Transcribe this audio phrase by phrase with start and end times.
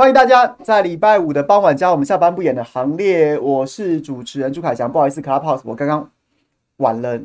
[0.00, 3.38] 欢迎大家在礼拜五的傍晚加我们下班不演的行列。
[3.38, 6.10] 我是主持人朱凯翔，不好意思，Clubhouse，我刚刚
[6.78, 7.20] 晚了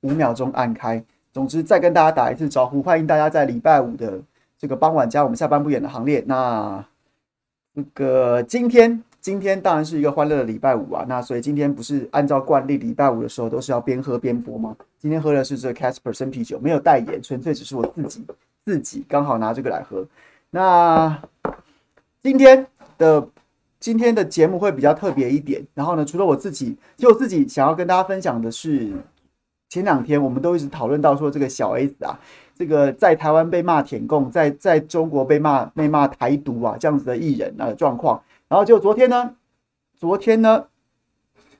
[0.00, 1.04] 五秒钟按开。
[1.34, 4.18] 总之，再跟大家打一次招呼，欢迎大家在礼拜五的
[4.58, 6.24] 这个傍晚加我们下班不演的行列。
[6.26, 6.82] 那
[7.74, 11.04] 那个今天，今天当然是一个欢乐的礼拜五啊。
[11.06, 14.74] 那所以今天不是按照惯例，礼拜五的时候都是要边喝边播吗？
[14.98, 18.24] 今天喝的是这 Casper 生啤酒，没有代言，纯粹只是我自己
[18.64, 20.06] 自己刚好拿这个来喝。
[20.48, 21.18] 那。
[22.24, 22.66] 今天
[22.96, 23.28] 的
[23.78, 28.90] 今天的节目会比较特别一点，然后呢，除了我自己，就我自己想要跟大家分享的是，
[29.68, 32.18] 前两天我们都一直讨论到说这个小 S 啊，
[32.56, 39.34] 这个在台湾被骂舔共，在在中国被骂被骂台独啊这样子的艺人啊状况，然后就昨天呢，
[39.94, 40.64] 昨天呢，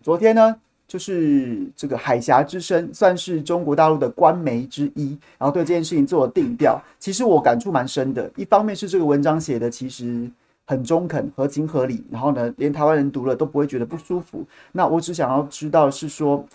[0.01, 0.57] 昨天呢，
[0.89, 10.27] 就是这个海峡之声算是中国大陆的官媒之一，然后对这件事情做了定调，其实我感触蛮深的，一方面是这个文章写的其实。
[10.67, 14.47] 很中肯、合情合理，然后呢，连台湾人读了都不会觉得不舒服。
[14.73, 16.47] 那我只想要知道是说，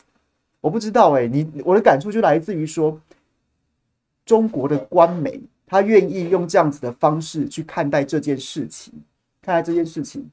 [0.61, 2.99] 我不知道哎、你我的感触就来自于说，
[4.25, 8.93] 中国的官媒他愿意用这样子的方式去看待这件事情，
[9.41, 10.31] 看待这件事情，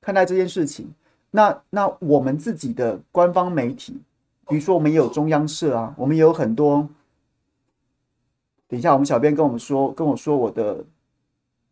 [0.00, 0.90] 看待这件事情。
[1.30, 4.00] 那那我们自己的官方媒体，
[4.48, 6.88] 比如说我们也有中央社啊，我们也有很多。
[8.72, 10.82] 等一下，我们小编跟我们说，跟我说我的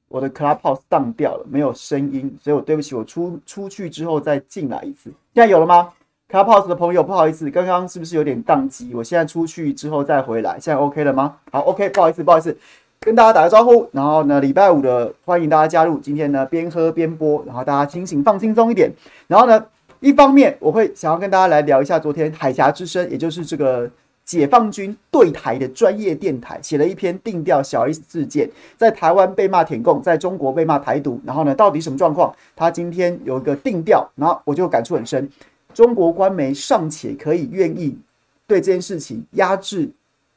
[0.08, 5.04] 我的 Clubhouse 当掉了，没有声音，所以我对不起，我出出去之后再进来一次。
[5.32, 5.88] 现在有了吗
[6.30, 8.94] ？Clubhouse 的朋友，不好意思，刚刚是不是有点宕机？
[8.94, 11.36] 我现在出去之后再回来，现在 OK 了吗？
[11.50, 12.54] 好，OK，不好意思，不好意思，
[13.00, 13.88] 跟大家打个招呼。
[13.92, 15.98] 然后呢，礼拜五的欢迎大家加入。
[16.00, 18.92] 今天呢，边喝边播，然后大家清醒放轻松一点。
[19.26, 19.64] 然后呢，
[20.00, 23.90] 一方面我会想要跟大家来聊一下昨天海峡之声，也就是这个。
[24.30, 32.32] 解放军对台的专业电台写了一篇定调小 S 事件，在台湾被骂舔共，在中国被骂台独，然后呢，到底什么状况？
[32.54, 35.28] 他今天有一个定调，然后我就感触很深。
[35.74, 37.98] 中国官媒尚且可以愿意
[38.46, 39.90] 对这件事情压制、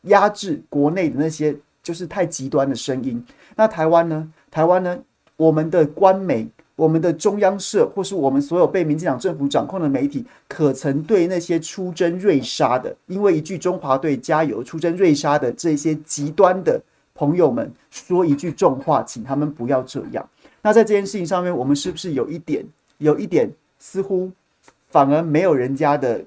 [0.05, 3.23] 压制国内的那些就是太极端的声音，
[3.55, 4.27] 那台湾呢？
[4.49, 4.97] 台湾呢？
[5.37, 6.47] 我们的官媒。
[6.75, 16.81] 我们的中央社，或是我们所有被民进党政府掌控的媒体，可曾对那些出征瑞沙的，因为一句“中华队加油”出征瑞沙的这些极端的
[17.13, 20.27] 朋友们说一句重话，请他们不要这样。
[20.63, 22.65] 那在这件事情上面，我们是不是有一点，
[22.97, 23.47] 有一点
[23.77, 24.31] 似乎
[24.89, 26.25] 反而没有人家的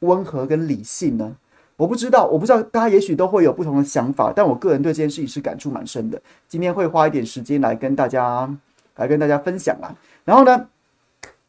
[0.00, 1.36] 温和跟理性呢？
[1.76, 6.22] 我不知道，我不知道，大家也许都会有不同的想法，但我个人对这件事情是感触蛮深的。
[6.46, 8.48] 今天会花一点时间来跟大家。
[8.96, 9.94] 来跟大家分享啊，
[10.24, 10.66] 然后呢，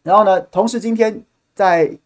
[0.04, 1.24] 然后呢，同时今天
[1.54, 1.98] 在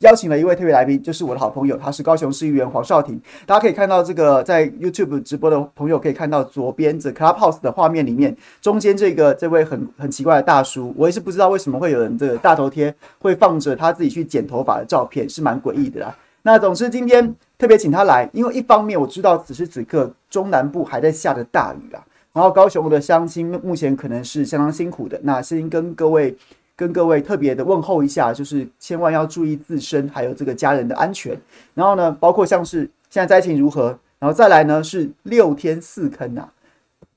[0.00, 3.20] 邀请了一位特别来宾，就是我的好朋友，他是高雄市议员黄少廷。
[3.44, 16.16] 大家可以看到这个在 YouTube 直播的朋友可以看到左边这 Clubhouse 的画面里面，中间这个这位很很奇怪的大叔，我也是不知道为什么会有人这个大头贴会放着他自己去剪头发的照片，是蛮诡异的啦。
[16.42, 21.98] 那总之今天特别请他来，因为一方面我知道此时此刻中南部还在下着大雨啊。
[22.38, 26.36] 然后高雄的乡亲目前可能是相当辛苦的，那先跟各位
[26.76, 31.36] 跟各位特别的问候一下，就是千万要注意自身还有这个家人的安全。
[31.74, 33.86] 然后呢，包括像是现在灾情如何，
[34.20, 36.48] 然后再来呢是六天四坑啊。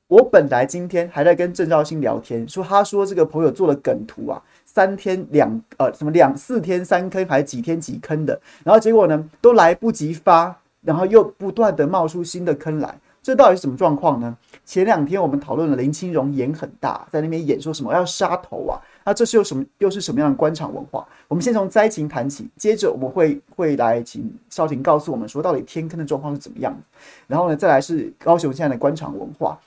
[0.07, 12.97] 我本来今天还在跟郑兆兴聊天，说他说这个朋友做了梗图啊，三天两呃什么两四天三坑还几天几坑的，然后结果呢都来不及发，然后又不断的冒出新的坑来。
[13.21, 14.35] 这到底是什么状况呢？
[14.65, 18.81] 前两天我们讨论了林清荣演很大，在那边演说什么要杀头啊？
[19.05, 21.07] 那这是有什么又是什么样的官场文化？
[21.27, 26.75] 我们先从灾情谈起，接着我们会会来请少廷告诉我们说，到底天坑的状况是怎么样？
[27.27, 29.59] 然后呢，再来是高雄现在的官场文化。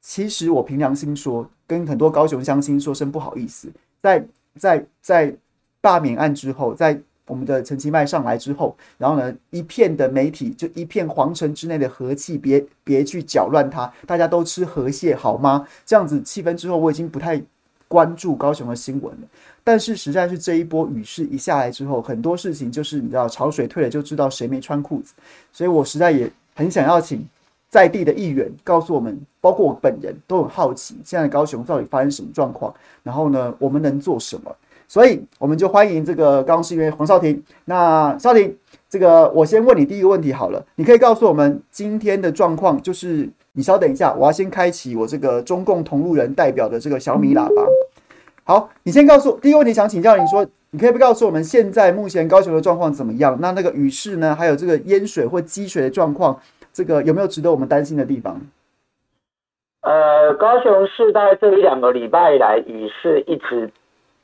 [0.00, 3.70] 其实我凭良心说，跟很多高雄乡亲说声不好意思，
[4.02, 4.26] 在
[4.58, 5.36] 在在
[5.80, 7.00] 罢免案之后，在。
[7.32, 15.66] 我们的陈其迈上来之后，然后呢，一片的媒体就一片皇城之内的和气，别别去搅乱它，大家都吃河蟹好吗？
[15.86, 17.42] 这样子气氛之后，我已经不太
[17.88, 19.26] 关注高雄的新闻了。
[19.64, 25.14] 但是实在是这一波雨势一下来之后，很多事情就是你知道，潮水退了就知道谁没穿裤子，
[25.54, 27.26] 所以我实在也很想要请
[27.70, 34.54] 在地的议员告诉我们，包括我本人都很好奇，现在高雄到底发生什么状况，然后呢，我们能做什么？
[34.92, 37.42] 所以我们就欢迎这个高雄市议员黄少廷。
[37.64, 38.54] 那少廷，
[38.90, 42.78] 这个我先问你第一个问题好了，你可以告诉我们今天的状况。
[42.82, 47.62] 就是你稍等一下，我要先开启我这个中共同路人代表的这个小米喇叭。
[48.44, 53.38] 好，你先告诉第一个问题，想请教你说，你可以不告诉我们现在目前高雄的状况怎么样？
[53.40, 54.36] 那那个雨势呢？
[54.36, 56.38] 还有这个淹水或积水的状况，
[56.70, 58.38] 这个有没有值得我们担心的地方？
[59.80, 63.70] 呃，高雄市大概这一两个礼拜以来雨势一直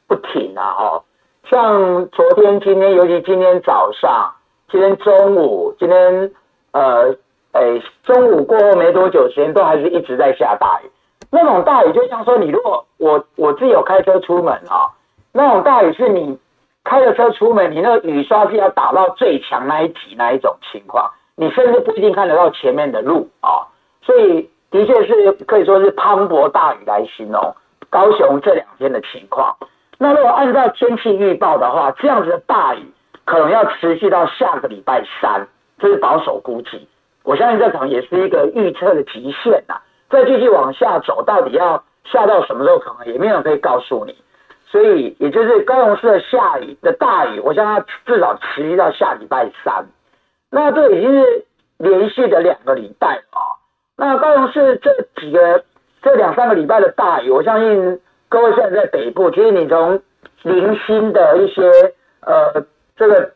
[0.09, 1.03] 不停啊，哈，
[1.51, 4.33] 像昨天、今天，尤其今天早上、
[4.71, 6.33] 今天中午、今天
[6.73, 7.15] 呃，
[7.53, 10.91] 哎，中午过后没多久时间，都还是一直在下大雨。
[11.31, 14.89] 那种大雨就像说，你如果我我自己有开车出门啊，
[15.31, 16.39] 那种大雨是你
[16.85, 23.69] 开着车出门，你那个雨刷是要打到最强那一级那一种情况，你甚至不一定看得到前面的路啊。
[24.03, 27.55] 所以的确是可以说是磅礴大雨来形容
[27.91, 29.55] 高雄这两天的情况。
[29.99, 32.87] 那如果按照天气预报的话，这样子的大雨
[33.25, 35.47] 可能要持续到下个礼拜三，
[35.79, 36.89] 这是保守估计。
[37.25, 39.75] 我相信这场也是一个预测的极限呐。
[40.09, 44.17] 再继续往下走，到底要下到什么时候，可能也没有人可以告诉你。
[44.67, 49.87] 所以，也就是高雄市的下雨的大雨，我相信它至少持续到下礼拜三。
[50.51, 51.45] 那这已经是
[51.77, 53.41] 连续的两个礼拜了啊。
[53.97, 54.91] 那高雄市这
[55.21, 55.65] 几个
[56.03, 60.01] 这两三个礼拜的大雨，我相信各位现在在北部，其实你从
[60.43, 61.63] 零星的一些
[62.21, 62.65] 呃
[62.97, 63.33] 这个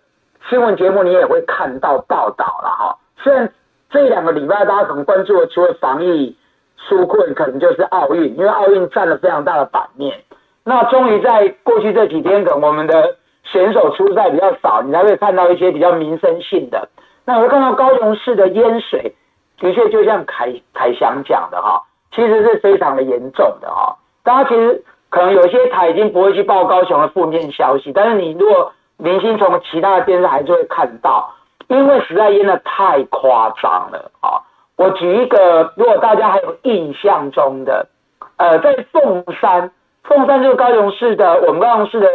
[0.49, 2.99] 新闻节目，你也会看到报道了哈。
[3.18, 3.52] 虽然
[3.90, 6.37] 这两个礼拜大家可能关注的除了防疫。
[6.88, 10.20] 纾困可能就是奥运，因为奥运占了非常大的版面。
[10.64, 16.88] 那终于在过去这几天，可能我们的选手出赛比较少，你才会看到一些比较民生性的。
[17.25, 19.14] 那我会看到高雄市的淹水，
[19.61, 21.80] 的确就像凯凯翔讲的哈，
[22.11, 23.96] 其实是非常的严重的哈。
[24.24, 31.34] 大家其实可能有些台已经不会去报高雄的负面消息，但是你如果明星从其他的电视台就会看到，
[31.68, 34.40] 因为实在淹得太夸张了啊。
[34.76, 37.86] 我举一个，如果大家还有印象中的，
[38.36, 39.70] 呃，在凤山，
[40.02, 42.08] 凤山就是高雄市的，我们高雄市的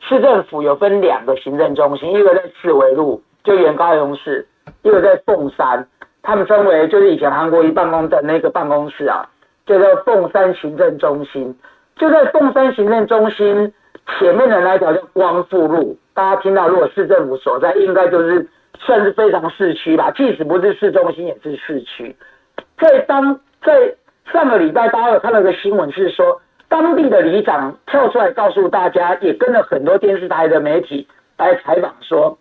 [0.00, 4.46] 市政府有分两个行政中心，一个在四维路，就原高雄市，
[4.82, 5.88] 一个在凤山，
[6.22, 9.28] 他们称为就是以前韩国一办公的那个办公室啊，
[9.66, 11.54] 就叫凤山行政中心，
[11.96, 13.72] 就在凤山行政中心
[14.18, 18.48] 前面的那条叫光复路，大家听到如果市政府所在，应该就是。
[18.84, 22.16] 算是非常市区吧，即使不是市中心，也是市区。
[22.76, 23.94] 在当在
[24.32, 32.36] 上个礼拜，大家有看到一个新闻，是说当地的里长跳出来告诉大家，也跟了很多电视台的媒体来采访，说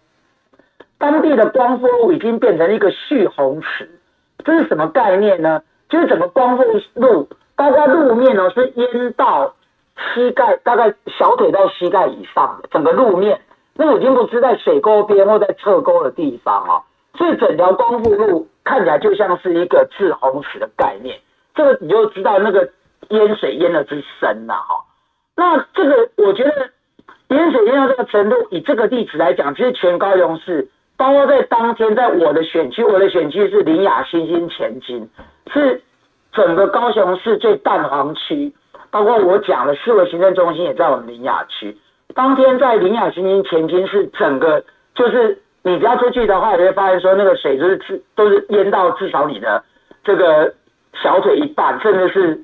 [0.97, 3.87] 当地的光复路已经变成一个蓄洪池。
[4.43, 5.61] 这是什么概念呢？
[5.91, 6.63] 就是整个光复
[6.95, 9.53] 路，包括路面呢是淹到
[10.15, 13.41] 膝盖，大概小腿到膝盖以上整个路面。
[13.73, 16.83] 那已经不是在水沟边或在侧沟的地方啊，
[17.17, 21.19] 所以整条光复路看起来就像是一个滞洪池的概念，
[21.55, 22.69] 这个你就知道那个
[23.09, 24.83] 淹水淹的之深了哈。
[25.35, 26.69] 那这个我觉得
[27.29, 30.67] 淹水淹到这个程度，以这个地址来讲，其实全高雄市，
[31.01, 35.09] 包括在当天在我的选区，我的选区是林雅新兴前进，
[35.51, 35.81] 是
[36.31, 38.53] 整个高雄市最淡黄区，
[38.91, 41.75] 包括我讲的四维行政中心也在我们林雅区。
[42.13, 49.63] 当天在林雅新兴前进是整个，就是你只要出去的话，你会发现说那个水就是至都是淹到至少你的
[50.03, 50.53] 这个
[51.01, 52.39] 小腿一半，甚至是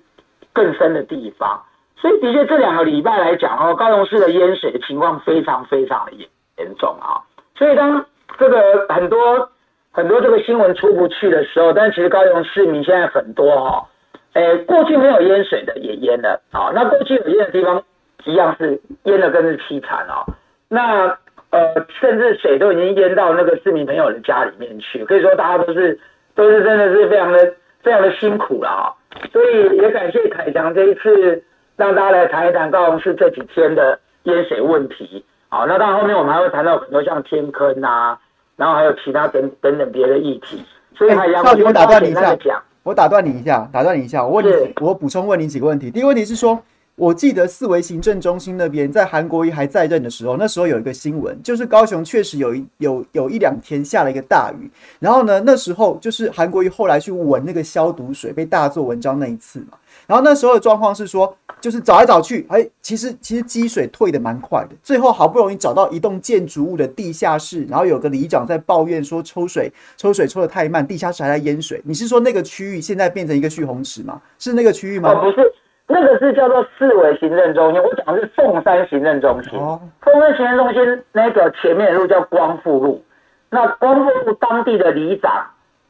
[0.52, 1.62] 更深的地方。
[1.96, 7.22] 所以的确这两个礼拜来讲哦，高雄市的淹水的情况非常非常的严严重啊。
[7.56, 8.04] 所以当
[8.40, 9.50] 这个很多
[9.92, 13.88] 很多这个新闻出不去的时候，但其实高雄市民现在很多哈，
[14.34, 16.72] 诶，过去没有淹水的也淹了啊。
[16.74, 17.84] 那过去有淹的地方。
[18.26, 20.26] 一样是淹的更是凄惨哦，
[20.68, 21.08] 那
[21.50, 25.98] 呃，甚至水都已经淹到那个市民朋友的家里面去，可以说大家都是
[26.36, 28.92] 都是真的是非常的非常的辛苦了啊、哦，
[29.32, 31.42] 所以也感谢凯翔这一次
[31.78, 35.24] 让大家来谈一谈高雄市这几天的淹水问题。
[35.50, 38.20] 好，那到后面我们还会谈到很多像天坑啊，
[38.56, 40.64] 然后还有其他等等等别的议题。
[40.96, 45.92] 所以凯翔，我打断你一下，我打断你一下，打断你一下，我问你，我补充问你几个问题。
[45.92, 46.60] 第一个问题是说。
[46.98, 54.68] 我记得四维行政中心那边，在韩国瑜还在任的时候，那时候有一个新闻，就是高雄确实有一有有一两天下了一个大雨，
[55.00, 59.78] 然后呢，那时候就是韩国瑜后来去闻那个消毒水，被大做文章那一次嘛。
[60.08, 71.80] 然后那时候的状况是说，就是找来找去，哎，其实其实积水退得蛮快的，最后好不容易找到一栋建筑物的地下室，然后有个里长在抱怨说抽水抽水抽得太慢，地下室还在淹水。
[71.86, 74.20] 你是说那个区域现在变成一个蓄洪池吗？
[74.40, 75.14] 是那个区域吗？
[75.14, 75.54] 不是。
[75.88, 79.58] 那个是叫做四维行政中心，我讲的是凤山行政中心。
[79.58, 83.04] 哦，凤山行政中心那个前面的路叫光复路，
[83.50, 85.48] 那光复路当地的里长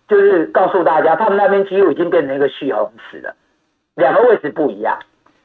[0.08, 3.36] 就是告诉大家，他们那边几乎已经变成一个蓄洪池了，
[3.96, 4.98] 两个位置不一样。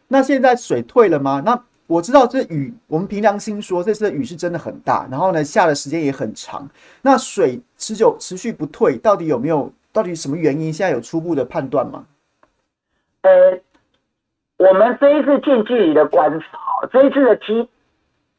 [0.09, 1.43] 那现在水退了吗？
[1.45, 6.69] 那我知道这雨，我们凭良心说，这次的雨是真的很大，然后呢下的时间也很长。
[7.01, 9.73] 那水持久持续不退，到底有没有？
[9.95, 10.73] 到底什么原因？
[10.73, 12.07] 现在有初步的判断吗？
[13.21, 13.31] 呃，
[14.63, 16.47] 我们这一次近距离的观察，
[16.93, 17.69] 这一次的积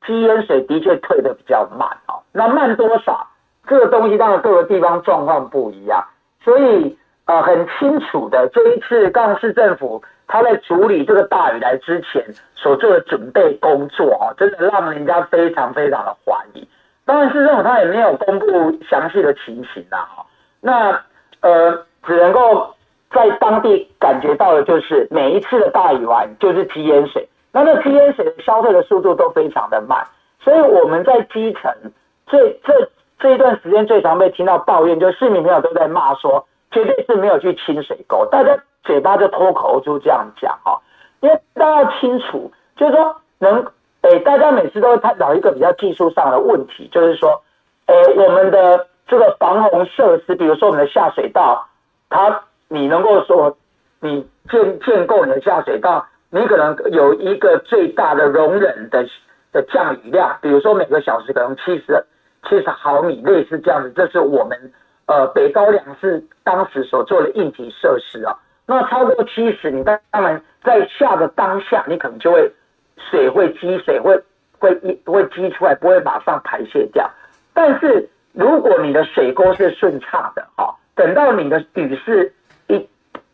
[0.06, 2.24] 积淹水的确退得比较慢哦。
[2.32, 3.27] 那慢多少？
[3.68, 6.01] 这个东西当然各个地方状况不一样，
[6.42, 12.24] 所以呃很清楚的，这一次高市政府他在处理这个大雨来之前
[12.56, 16.65] 所做的准备工作哦，真的让人家非常非常的怀疑。
[17.06, 20.25] 当然市政府他也没有公布详细的情形啦哈，
[20.62, 21.01] 那
[21.42, 22.74] 呃只能够
[23.13, 30.05] 在当地感觉到的就是每一次的大雨完就是积淹水，那那积淹水的消退的速度都非常的慢，
[30.41, 31.72] 所以我们在基层
[32.27, 32.89] 最这。
[33.20, 40.77] 这一段时间最常被听到抱怨，就市民朋友都在骂说，绝对是没有去清水沟，大家嘴巴就脱口而出这样讲哈，
[41.22, 43.65] 因为大家清楚，就是说能，
[44.01, 47.41] 诶，大家每次都会探讨一个比较技术上的问题，就是说，
[47.86, 51.65] 诶，我们的这个防洪设施，比如说我们的下水道，
[52.10, 52.43] 它
[52.74, 53.56] 你能够说，
[54.01, 59.06] 你建建构你的下水道，你可能有一个最大的容忍的
[59.51, 62.03] 的降雨量，比如说每个小时可能七十。
[62.50, 64.74] 七十毫米，类似这样子，这是我们
[65.06, 68.38] 呃北高梁是当时所做的应急设施啊。
[68.65, 72.51] 那超过七十，你当当然在下的当下，你可能就会
[72.98, 74.22] 水会积水，会
[74.60, 77.10] 会一会积出来，不会马上排泄掉。
[77.53, 82.43] 但是如果你的水沟是顺畅的，哈，等到你的雨势一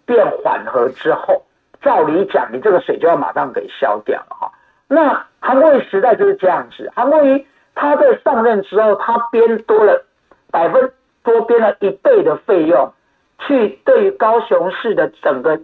[0.10, 1.44] 变缓和之后，
[1.80, 4.52] 照理讲，你这个水就要马上给消掉了哈。
[4.88, 7.46] 那韩国瑜时代就是这样子，韩国瑜。
[7.76, 10.04] 他在上任之后，他编多了
[10.52, 10.92] 百分
[11.24, 12.92] 多编了一倍的费用，
[13.38, 15.56] 去对于高雄市的整个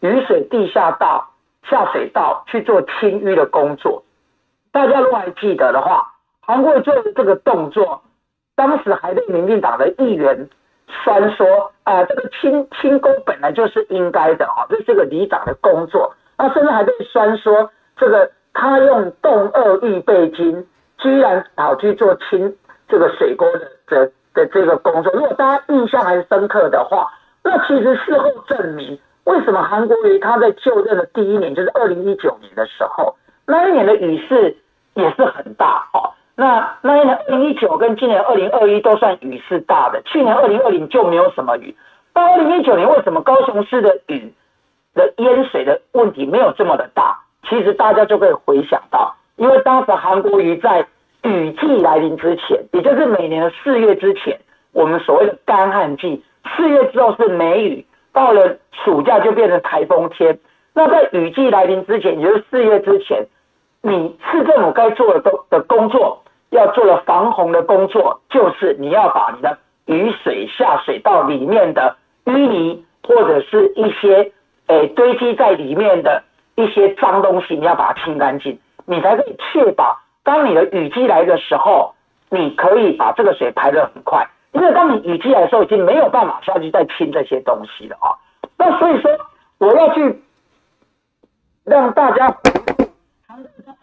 [0.00, 1.30] 雨水地下道、
[1.62, 4.02] 下水道去做清淤的工作。
[4.70, 8.02] 大家如果还记得的话，韩国瑜做的这个动作，
[8.54, 10.50] 当时还被民进党的议员
[11.04, 16.14] 酸说啊、这个清清沟本来就是应该的啊，这是个里长的工作。
[16.38, 20.66] 那甚至还被酸说，这个他用动二预备金。
[20.98, 22.54] 居然跑去做清
[22.86, 27.10] 这个水沟的的的这个工作，如果大家印象还是深刻的话，
[27.42, 34.56] 那其实事后证明，为什么韩国瑜他在就任的第一年，就是二零一九年的时候，那一年的雨势
[34.94, 36.14] 也是很大哦。
[36.34, 41.74] 那那一年二零一九跟今年二零二一都算雨势大的，去年二零二零就没有什么雨。
[42.14, 44.32] 到二零一九年，为什么高雄市的雨
[44.94, 47.18] 的淹水的问题没有这么的大？
[47.48, 49.14] 其实大家就可以回想到。
[49.36, 50.86] 因为当时韩国瑜在
[51.22, 54.38] 雨季来临之前，也就是每年的四月之前，
[54.72, 56.22] 我们所谓的干旱季，
[56.56, 60.38] 四月之后是梅雨，到了暑假就变成台风天。
[60.74, 63.26] 那在雨季来临之前，也就是四月之前，
[63.82, 66.21] 你市政府该做的都的工作，
[66.52, 74.30] 要做的防洪的工作，就是你要把你的雨水下水道里面的淤泥或者是一些
[74.66, 76.22] 诶、堆积在里面的
[76.54, 78.58] 一些脏东西，你要把它清干净。
[78.84, 81.94] 你才可以确保，当你的雨季来的时候，
[82.28, 84.26] 你可以把这个水排得很快。
[84.52, 88.12] 因为当你雨季来的时候，已经没有办法下去再清这些东西了啊。
[88.58, 89.10] 那所以说，
[89.58, 90.22] 我要去
[91.64, 92.26] 让大家，
[93.28, 93.36] 二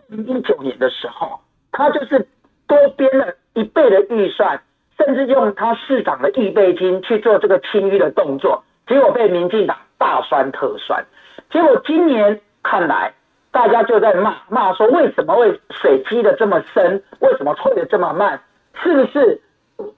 [0.08, 1.40] 零一九年的时候，
[1.72, 2.28] 他就是
[2.70, 4.62] 多编了一倍的预算，
[4.98, 11.06] 甚至用他市长的预备金去做这个清淤的动作，结果被民进党大酸特酸。
[11.52, 13.12] 结果今年看来。
[13.52, 17.02] 大家就在骂骂说，为什么会水积得这么深？
[17.20, 18.40] 为什么退得这么慢？
[18.76, 19.42] 是不是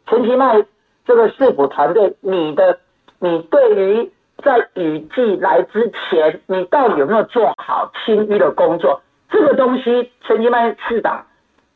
[0.08, 0.64] 陈其迈
[1.06, 2.80] 这个市府团队，你的
[3.20, 4.10] 你对于
[4.42, 9.02] 在雨季来之前，你到底有没有做好清淤的工作？
[9.30, 11.26] 这个东西，陈其迈市长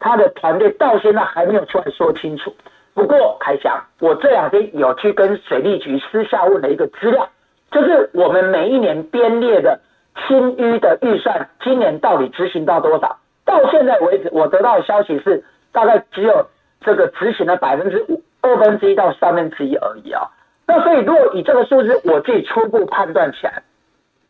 [0.05, 2.53] 他的团队到现在还没有出来说清楚。
[2.93, 7.27] 不过凯翔，我这两天有去跟水利局私下问了一个资料，
[7.71, 9.79] 就是我们每一年编列的。
[10.25, 13.17] 清淤的预算今年到底执行到多少？
[13.43, 16.47] 到现在为止，我得到的消息是大概只有
[16.79, 20.21] 这个执行的百分之五、二分之一到三分之一而已啊。
[20.65, 23.61] 那所以，如果以这个数字我自己初步判断起来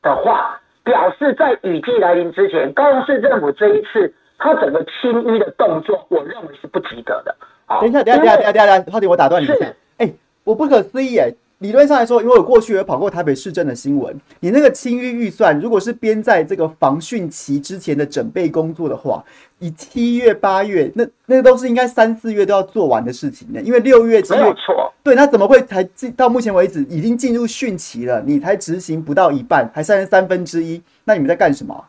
[0.01, 7.35] 的话，表示在雨季来临之前，高雄市政府这一次它整个清淤的动作，我认为是不及格的。
[7.81, 9.73] 等一下，等一下，等一下，等一下，等一下，浩迪，我打断你一下。
[9.97, 11.33] 哎，我不可思议哎。
[11.59, 19.23] 理论上来说，因为我过去有跑过台北市政的新闻，你那个清淤预算，如果是编在这个防汛期之前的准备工作的话，
[19.59, 23.61] 以七月八月，那那都是应该三四月都要做完的事情呢。
[23.61, 30.83] 因为六月七月，没有错，对，那怎么会才进到目前为止已经进入汛期了，你才执行不到一半，还剩三分之一？
[31.05, 31.85] 那你们在干什么？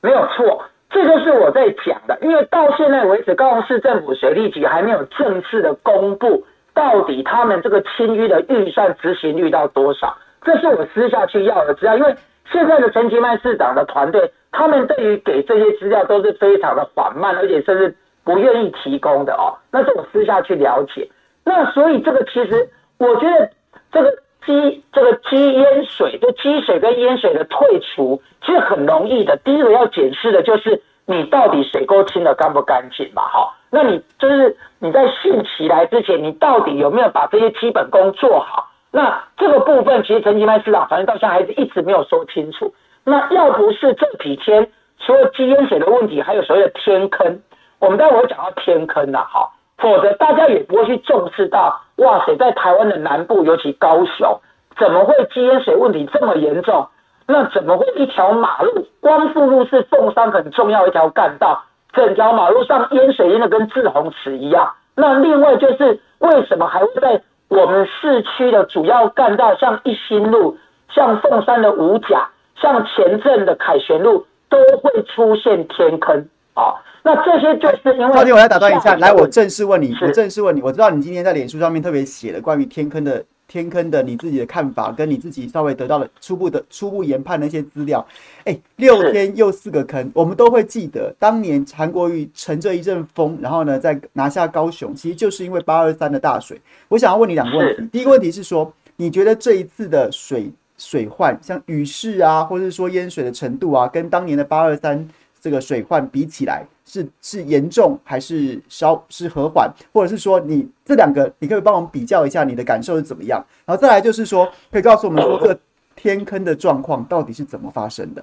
[0.00, 2.16] 没有错，这就是我在讲的。
[2.20, 6.44] 因为到现在为止，高雄市政府水利局还没有正式的公布。
[6.74, 10.16] 到底他们这个清淤的预算执行率到多少？
[10.42, 12.14] 这是我私下去要的资料，因为
[12.50, 19.52] 现在的陈其迈市长的团队，他们对于给这些资料都是非常的缓慢，而且甚至不愿意提供的哦。
[19.70, 21.06] 那是我私下去了解。
[21.44, 23.50] 那所以这个其实，我觉得
[23.92, 24.10] 这个
[24.44, 29.36] 积这个积淹水，就积水跟淹水的退除，其实很容易的。
[29.44, 33.54] 第一个要检视的就是你到底水沟清的干不干净嘛，哈。
[33.70, 38.68] 那你就是你在汛期来之前，你到底有没有把这些基本功做好？
[38.90, 42.74] 那这个部分，其实陈其迈市长反正到现在还是一直没有说清楚。
[43.04, 47.40] 那要不是这几天除了积淹水的问题，还有所谓的天坑，
[47.78, 54.40] 我们待会会讲到天坑呐，哈，否则大家也不会去重视到，哇塞，在台湾的南部，尤其高雄，
[54.78, 56.88] 怎么会积淹水问题这么严重？
[57.26, 61.62] 那怎么会一条马路，光复路是凤山很重要一条干道？
[61.92, 64.72] 整条马路上淹水淹的跟滞洪池一样。
[64.96, 70.56] 那另外就是为什么还会在我们市区的主要干道，像一心路、
[70.88, 76.74] 像凤山的五甲、像前镇的凯旋路，都会出现天坑啊？
[77.04, 78.12] 那这些就是因为。
[78.12, 83.24] 赵天，我来打断一下，来，我正式问你，我正式问你，我知道你今天在脸书上面特别写了关于天坑的。
[83.48, 88.02] 天坑的你自己的看法，跟你自己稍微得到了初步的初步研判的一些资料，
[88.44, 96.58] 哎、欸，六天又四个坑，我们都会记得当年韩国瑜乘着一阵风，然后呢再拿下高雄，其实就是因为八二三的大水。
[96.88, 105.06] 我想要问你两个问题，第一个问题是说，你觉得这一次的水水患，像雨势啊，或者是说淹水的程度啊，跟当年的八二三
[105.42, 106.64] 这个水患比起来？
[106.92, 113.42] 是是严重还是稍是和缓，或者是说你这两个，你可以帮我们比较一下你的感受是怎么样？
[113.64, 115.58] 然后再来就是说，可以告诉我们说这
[115.96, 118.22] 天坑的状况到底是怎么发生的？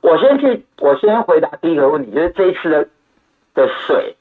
[0.00, 2.88] 我先去，我先回答第一个问题，就是这一次的
[3.54, 4.16] 的水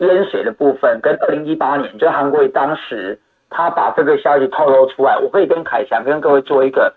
[0.00, 6.92] 淹水的部分，跟二零一八年，就是韩国瑜当时他把这个消息透露出来，我可以跟凯翔跟各位做一个，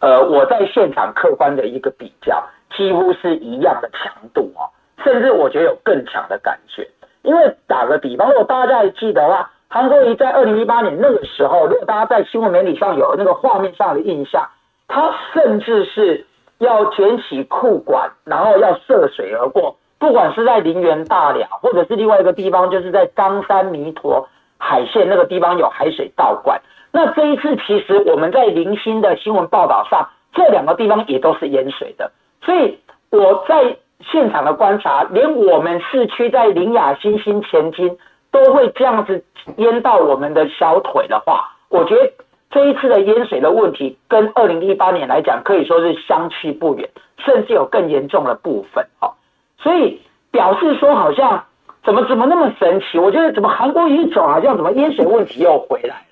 [0.00, 2.44] 呃，我在现场客观的一个比较，
[2.76, 4.68] 几乎是一样的强度哦。
[5.02, 6.88] 甚至我觉得有更强的感觉，
[7.22, 14.48] 因为打个比方，如果大家还记得的话，韩国瑜在二零一八年那个时候，如果大家在新闻媒体上有那个画面上的印象，
[14.86, 16.24] 他甚至是
[16.58, 24.28] 要卷起裤管，然后要涉水而过，不管是在林园大寮，或者是另外一个地方，就是在冈山弥陀
[24.58, 26.60] 海线那个地方有海水倒灌。
[26.92, 32.78] 那这一次其实我们在零星的新闻报道上，这两个地方也都是淹水的，所以
[33.10, 33.76] 我在。
[34.10, 37.96] 现场的观察，连我们市区在苓雅新兴前进
[38.30, 39.24] 都会这样子
[39.56, 42.12] 淹到我们的小腿的话，我觉得
[42.50, 46.88] 这一次的淹水的问题跟二零一八年来讲可以说是相去不远，
[47.18, 48.86] 甚至有更严重的部分。
[49.00, 49.14] 哦，
[49.58, 51.44] 所以表示说好像
[51.84, 52.98] 怎么怎么那么神奇？
[52.98, 56.04] 我觉得怎么韩国一走，好像怎么淹水问题又回来了？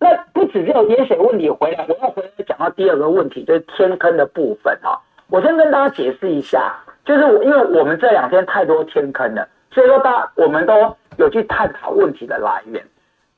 [0.00, 4.78] 那不只只有淹水问题回来，我要回来讲到第二个问题，就是天坑的部分。
[4.82, 6.74] 哈，我先跟大家解释一下。
[7.08, 12.84] 就是因为我们这两天太多天坑了，所以说大我们都有去探讨问题的来源。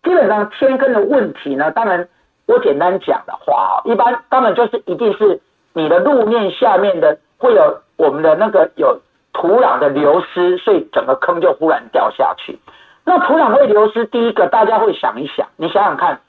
[0.03, 2.09] 基本上天坑的问题呢，当然
[2.47, 5.41] 我简单讲的话，一般当然就是一定是
[5.73, 9.01] 你的路面下面的会有我们的那个有
[9.33, 12.59] 土壤的流失，所以整个坑就忽然掉下去。
[13.05, 16.21] 那土壤会流失，第一个大家会想一想，你想想看，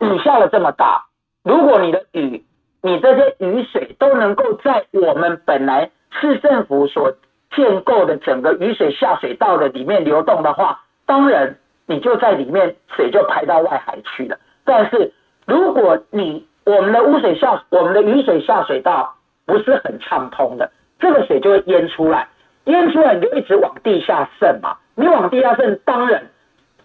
[0.00, 1.04] 雨下了这么大，
[1.44, 2.44] 如果你的雨。
[2.82, 7.12] 你这些雨水都能够在我们本来市政府所
[7.54, 14.36] 建构的整个雨水下水道的里面流动的话，当然你就在里面水就排到外海去了。
[14.64, 15.12] 但是
[15.46, 19.14] 如果你我们的污水下我们的雨水下水道
[19.46, 22.26] 不是很畅通的，这个水就会淹出来，
[22.64, 24.76] 淹出来你就一直往地下渗嘛。
[24.96, 26.22] 你往地下渗，当然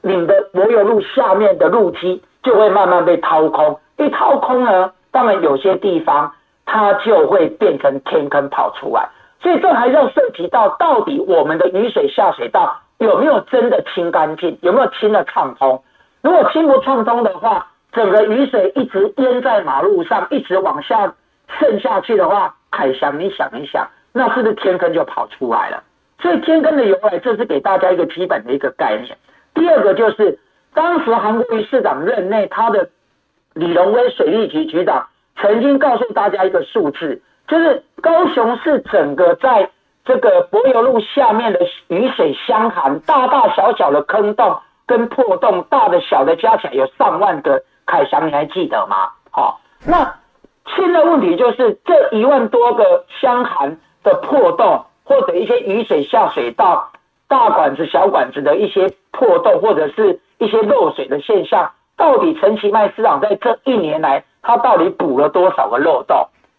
[0.01, 4.91] 你的柏油路下面的路基就会慢慢被掏空，一掏空呢。
[5.11, 6.31] 当然，有些地方
[6.65, 9.09] 它就会变成天坑跑出来，
[9.41, 15.81] 所以这还要涉及到到底我们的雨水下水道有没有真的清干净，有没有清的畅通？
[16.21, 21.11] 如果清不畅通的话，整个雨水一直淹在马路上，一直往下
[21.59, 25.81] 渗下去的话，凯翔，你想一想，那是不是天坑就跑出来了？
[26.19, 29.17] 所以天坑的由来，这是给大家一个基本的一个概念。
[29.53, 30.37] 第二个就是
[30.73, 32.89] 当时韩国瑜市长任内他的。
[33.57, 39.69] 李荣威水利局局长曾经告诉大家一个数字，就是高雄市整个在
[40.05, 47.63] 这个柏油路下面的雨水箱涵，大大小小的坑洞跟破洞，大的小的加起来有上万个。
[47.89, 49.11] 凯翔，你还记得吗？
[49.31, 50.13] 好，那
[50.75, 56.91] 现在问题就是这一万多个箱涵的破洞，或者一些雨水下水道
[57.29, 61.71] 大管子、小管子的一些破洞，或者是一些漏水的现象。
[61.97, 66.15] 到底陈其迈市长在这一年来，他到底补了多少个漏洞？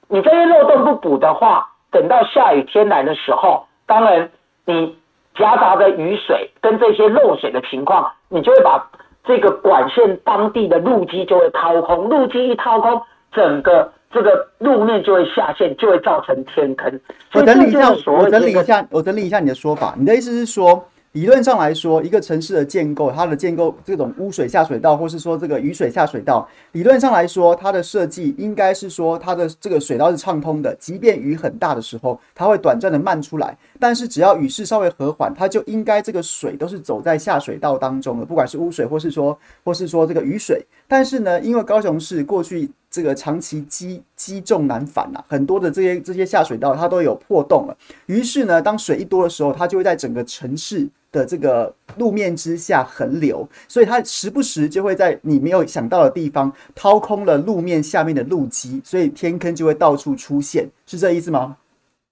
[0.08, 4.30] 你这些漏洞不补的话，等到下雨天来的时候，当然
[4.66, 4.98] 你
[5.36, 8.90] 夹杂的雨水跟这些漏水的情况，你就会把
[9.24, 17.00] 这个管线当地的路基就会掏空，路基一掏空，整个这个路面就会下陷，就会造成天坑。
[17.34, 19.94] 我整理一下，我整理一下，我整理一下你的说法。
[19.96, 20.84] 你的意思是说？
[21.12, 40.64] 理论上来说，一个城市的建构，它的建构这种污水下水道，或是说这个雨水下水道，理论上来说，它的设计应该是说它的这个水道是畅通的，即便雨很大的时候，它会短暂的漫出来，但是只要雨势稍微和缓，它就应该这个水都是走在下水道当中的，不管是污水或是说或是说这个雨水。
[40.86, 50.88] 但是呢，因为高雄市过去这个长期积积重难返呐，很多的这些这些下水道它都有破洞了，于是呢，当水一多的时候，它就会在整个城市。
[51.10, 61.56] 的这个路面之下横流，所以它时不时就会在你没有想到的地方掏空了路面下面的路基，所以天坑就会到处出现，是这意思吗？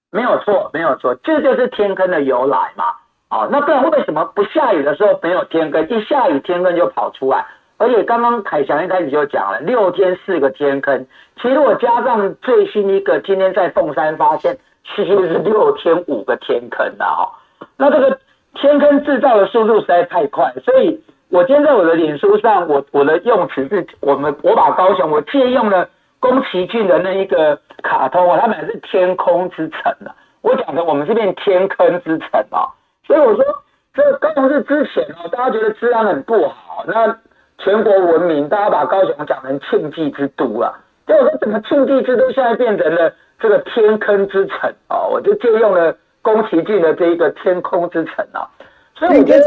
[0.09, 2.85] 没有错，没有错，这就是天坑的由来嘛。
[3.29, 7.45] 哦，那不然为什么不下雨的时候没有天坑，一下雨天坑就跑出来？
[7.77, 11.05] 而且刚刚凯翔一开始就讲了，六天四个天坑，
[11.41, 14.57] 其实我加上最新一个，今天在凤山发现，
[14.95, 17.31] 其实是六天五个天坑的哈。
[17.77, 18.19] 那这个。
[18.59, 25.87] 天坑制造的速度实在太快，所以我今天在我的脸书上，我我的用词是我们我把高雄我借用了
[26.19, 30.09] 宫崎骏的那一个卡通啊，他们是天空之城啊，
[30.41, 32.65] 我讲的我们这边天坑之城啊，
[33.05, 33.45] 所以我说
[33.93, 37.15] 这高雄是之前哦，大家觉得治安很不好，那
[37.63, 40.73] 全国闻名，大家把高雄讲成庆忌之都啊，
[41.05, 45.95] 结果说怎么庆忌之都现在变成了这个天坑之城啊，我就借用了。
[46.23, 48.43] 宫崎骏的这一个天空之城啊，
[48.93, 49.45] 所以我觉得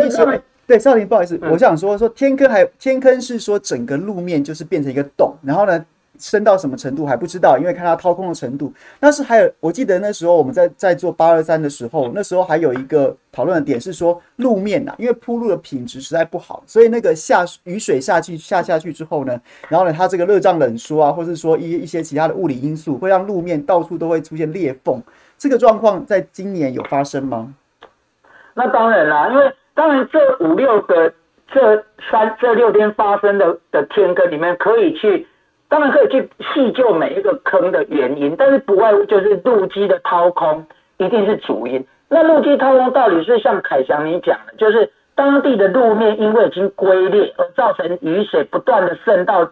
[0.67, 5.85] 对少林不好意思，嗯、我想说说天坑还天坑是说整个路面就是变成一个洞，然后呢
[6.21, 8.73] 升到什么程度还不知道，因为看它掏空的程度。
[9.01, 25.03] 但是还有，我记得那时候我们在在做八二三的时候，那时候还有一个讨论的点是说路面呐、啊，因为铺路的品质实在不好，所以那个下雨水下去下下去之后呢，然后呢它这个热胀冷缩啊，或是说一一些其他的物理因素，会让路面到处都会出现裂缝。
[25.39, 27.55] 这个状况在今年有发生吗？
[28.53, 31.11] 那当然啦，因为当然这五六个、
[31.51, 35.27] 这三、这六天发生的的天坑里面，可以去，
[35.71, 40.67] 当然可以去细究每一个坑的原因，但是不外乎就是路基的掏空
[40.99, 41.83] 一定是主因。
[42.11, 49.51] 那路基掏空到底是像凯翔你讲的，就是当地的路面因为已经龟裂而造成雨水不断的渗到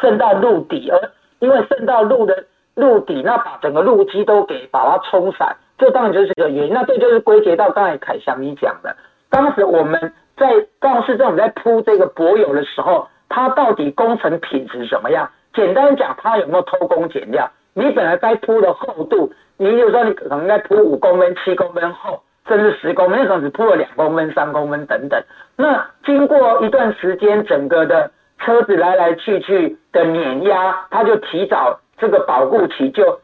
[0.00, 2.44] 渗到路底，而因为渗到路的。
[2.78, 6.74] 路底，那把整个路基都给把它冲散，这当然就是个原因。
[6.74, 8.94] 那这就是归结到刚才凯翔你讲的，
[9.30, 10.46] 当时我们在
[10.78, 15.26] 高雄市政府在铺这个柏油的时候，它到底工程品质怎么样？
[15.56, 17.50] 简单讲，它有没有偷工减料？
[17.74, 25.20] 你本来该铺的厚度，你比如说你可能该铺五公分、七公分厚，甚至十公分，那可能只铺了两公分、三公分等等。
[25.56, 31.80] 那经过一段时间，整个的车子来来去去的碾压，它就提早。
[31.98, 33.18] 这个保护期就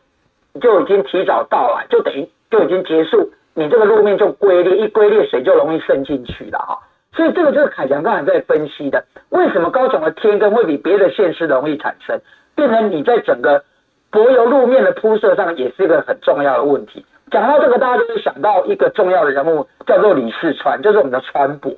[0.58, 6.78] 就已经提早到了，就等于就已经结束，你这个路面就龟裂，一龟裂水就容易渗进去了哈。
[7.14, 12.18] 所以这个就是凯翔刚才在分析的，为什么高雄的天坑会比别的县市容易产生，
[12.54, 13.62] 变成你在整个
[14.10, 17.04] 柏油路面的铺设上也是一个很重要的问题。
[17.30, 21.72] 讲到这个，大家就会想到一个重要的人物，叫做李世川，就是我们的川博。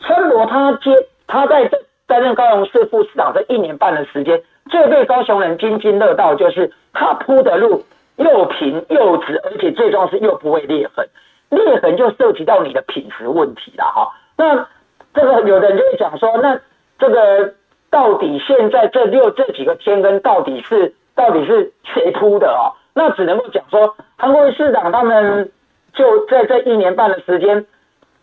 [0.00, 0.90] 川博他接
[1.26, 1.70] 他在
[2.06, 4.42] 担任高雄市副市长这一年半的时间。
[4.70, 7.84] 最被高雄人津津乐道，就是他铺的路
[8.16, 11.08] 又平又直，而且最重要是又不会裂痕。
[11.48, 14.12] 裂痕就涉及到你的品质问题了哈。
[14.36, 14.68] 那
[15.14, 16.60] 这个有的人就会讲说，那
[16.98, 17.54] 这个
[17.90, 22.72] 到底现在这六这几个天坑到底是到底是谁铺的哦？
[22.94, 25.50] 那只能够讲说，韩国瑜市长他们
[25.94, 27.66] 就在这一年半的时间，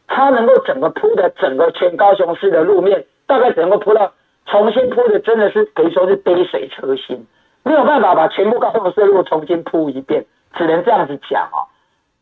[0.07, 4.11] 他能够整个铺的整个全高雄市的路面，大概只能够铺到。
[4.47, 7.25] 重新铺的真的是可以说是杯水车薪，
[7.63, 11.65] 没有办法把全部高雄市的路重新铺一遍，只能这样子讲哦。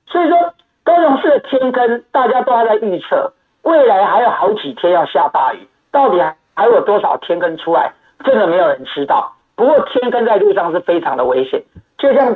[0.08, 0.54] 所以说
[0.86, 6.22] 高雄市的天坑，大家都还在预测，未来还有好几天要下大雨，到底
[6.56, 7.92] 还有多少天坑出来，
[8.24, 9.34] 真的没有人知道。
[9.56, 11.62] 不过天坑在路上是非常的危险，
[11.98, 12.36] 就像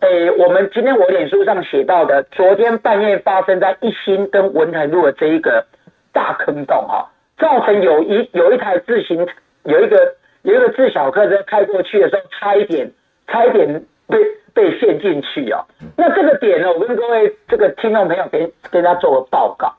[0.00, 5.64] 诶、我们今天我脸书上写到的，昨天半夜发生在一心跟文台路的这一个
[6.12, 7.06] 大坑洞啊。
[7.36, 9.26] 造成有一有一台自行
[9.64, 12.90] 有一个有一个自小客车开过去的时候，差一点
[13.26, 14.18] 差一点被
[14.54, 15.64] 被陷进去哦。
[15.96, 19.74] 那这个点呢，我跟各位这个听众朋友给给大家做个报告。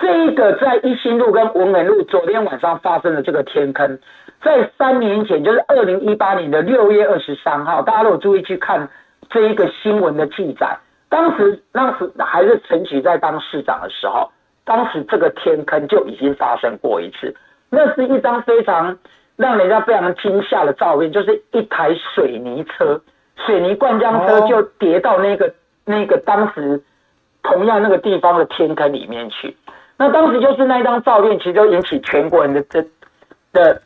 [0.00, 3.98] 这一个在一心路跟文美路昨天晚上发生的这个天坑，
[4.42, 8.88] 在三年前，就是二零一八年的六月二十三号，大家如果注意去看
[9.30, 10.76] 这一个新闻的记载，
[11.08, 14.30] 当时当时还是陈菊在当市长的时候，
[14.64, 17.34] 当时这个天坑就已经发生过一次，
[17.70, 18.98] 那是一张非常
[19.36, 23.00] 让人家非常惊吓的照片，就是一台水泥车，
[23.46, 25.54] 水泥灌浆车就跌到那个
[25.86, 26.82] 那个当时
[27.42, 29.56] 同样那个地方的天坑里面去。
[29.98, 32.84] 那当时就是那一张照片，其实就引起全国人的的
[33.52, 33.80] 的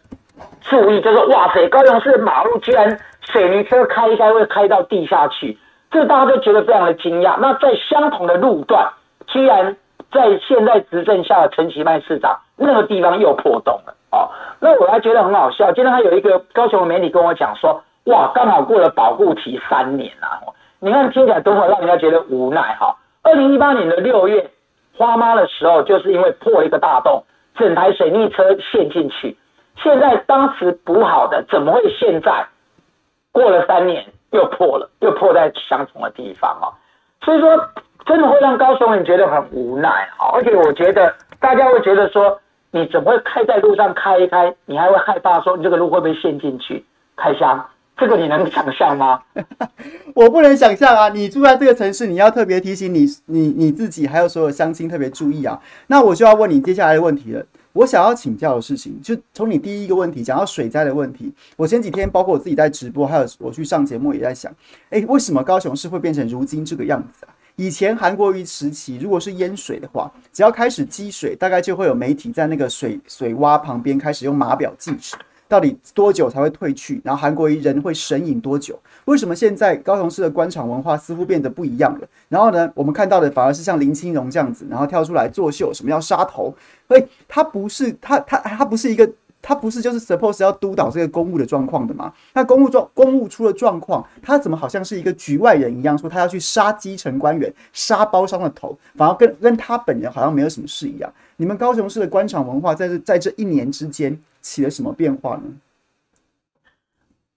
[0.62, 5.56] 注意，就是哇塞，高雄市马路居然水泥车开一开会开到地下去，
[5.88, 7.36] 这大家都觉得非常的惊讶。
[7.38, 8.88] 那在相同的路段，
[9.28, 9.76] 居然
[10.10, 14.28] 在现在执政下的陈其迈市长那个地方又破洞了哦。
[14.58, 20.42] 那我还觉得很好笑，今天还有一个高雄的媒体跟我讲说，哇，刚好过了保护期三年啊，
[20.80, 22.96] 你看听起来多么让人家觉得无奈哈。
[23.22, 24.50] 二零一八年的六月。
[25.00, 29.34] 花妈的时候，就是因为破一个大洞，整台水泥车陷进去。
[29.82, 32.46] 现在当时补好的，怎么会现在
[33.32, 36.68] 过了三年又破了，又破在相同的地方啊？
[37.24, 37.48] 所以说，
[38.04, 40.28] 真的会让高雄人觉得很无奈啊！
[40.34, 42.38] 而且我觉得大家会觉得说，
[42.70, 46.84] 你怎么会开在路上开一开，你还会害怕说你这个路会不会陷进去
[47.16, 47.66] 开箱？
[48.00, 49.20] 这个你能想象吗？
[50.14, 51.10] 我不能想象啊！
[51.10, 55.60] 你住在这个城市，你要特别提醒你、你、你自己，还有所有乡亲特别注意啊！
[55.88, 57.44] 那我就要问你接下来的问题了。
[57.74, 61.30] 我想要请教的事情，就从你第一个问题讲到水灾的问题。
[61.56, 64.50] 我前几天包括我自己在直播，还有我去上节目也在想，
[64.88, 67.30] 诶，为什么高雄市会变成如今这个样子啊？
[67.56, 75.14] 以前韩国瑜时期，如果是淹水的话，只要开始积水，大概就会有媒体在那个水水洼旁边开始用码表计时。
[75.50, 77.00] 到底多久才会退去？
[77.02, 78.78] 然后韩国瑜人会神隐多久？
[79.06, 82.06] 为什么现在高雄市的官场文化似乎变得不一样了？
[82.28, 86.54] 然后呢，我们看到的反而是像林清荣这样子，然后跳出来作秀，什么要杀头？
[86.86, 89.10] 所以他不是他他他不是一个
[89.42, 92.12] 他不是就是 suppose 要督导这个公务的状况的吗？
[92.34, 101.12] 那公务状公务出了状况，他怎么好像是一个局外人一样，说他要去杀基层官员、杀包商的头，反而跟跟他本人好像没有什么事一样？
[101.36, 104.18] 你们高雄市的官场文化在这在这一年之间？
[104.42, 105.42] 起了什么变化呢？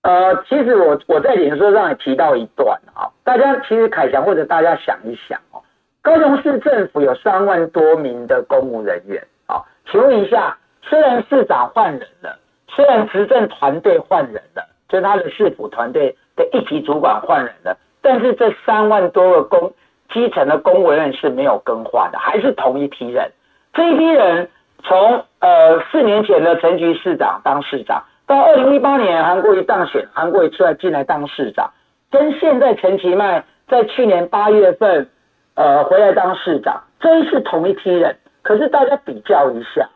[0.03, 5.61] 呃，其实我我在脸书上也提到一段啊，大家其实凯翔或者大家想一想哦，
[6.01, 9.61] 高雄市政府有三万多名的公务人员啊，
[9.91, 19.73] 请问一下，虽然市长换人了，虽然执政团队换人了，就他的市府团队的一级主管换人了，但是这三万多个公
[20.11, 23.31] 基层的公务人员是没有更换的，还是同一批人，
[23.73, 24.49] 这一批人。
[24.85, 31.71] 从呃四年前的陈菊市长当市长，到二零一八年韩国瑜当选，韩国瑜出来进来当市长，
[32.11, 35.09] 跟现在陈其迈在去年八月份
[35.55, 38.13] 呃回来当市长，真是同一批人。
[38.41, 39.87] 可是大家比较一下，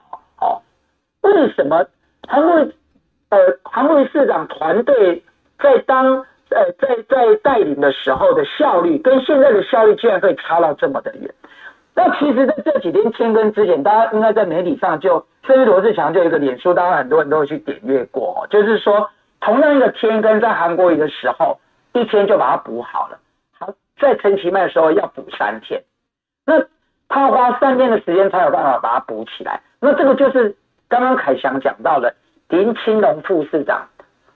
[1.27, 1.85] 为什么
[2.27, 2.53] 韩国
[3.29, 5.23] 呃韩国市长团队
[5.59, 11.33] 在当呃在在带领的时候的效率，跟现在的效率居然可以差到这么的远？
[11.95, 19.09] 那其实，在这几天天更之前，大家应该在媒体上就，甚至罗志强就一个脸书，当然很多人都会去点阅过，就是说，
[19.41, 21.57] 同样一个天更在韩国瑜的时候，
[21.93, 23.17] 一天就把它补好了，
[23.57, 25.81] 好，在陈其迈的时候要补三天，
[26.45, 26.63] 那
[27.09, 30.55] 他花三天的时间才有办法把它补起来，那这个就是
[30.89, 32.13] 刚刚凯翔讲到的
[32.49, 33.87] 林清龙副市长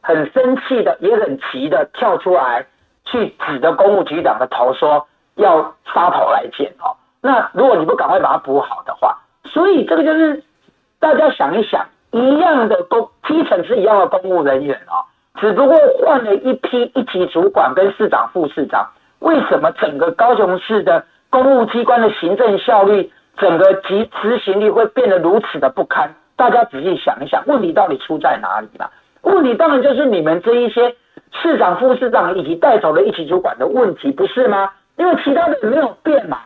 [0.02, 2.66] 很生气的，也很急的跳出来
[3.06, 6.96] 去指着公务局长的头说要杀头来见哦。
[7.22, 10.44] 那如果你不赶快把它补好的话，所以这个就是
[11.00, 15.06] 大家想一想，一样的公基层是一样的公务人员啊，
[15.40, 26.14] 只不过换了一批一级主管跟市长、副市长，为什么整个高雄市的公务机关的行政效率、整个执执行力会变得如此的不堪？
[26.42, 28.90] 大家仔细想一想，问题到底出在哪里了？
[29.22, 30.96] 问题当然就是你们这一些
[31.32, 34.72] 市长、副市长以及带走的一级主管的问题，不是吗？
[34.96, 36.40] 因为其他的没有变嘛。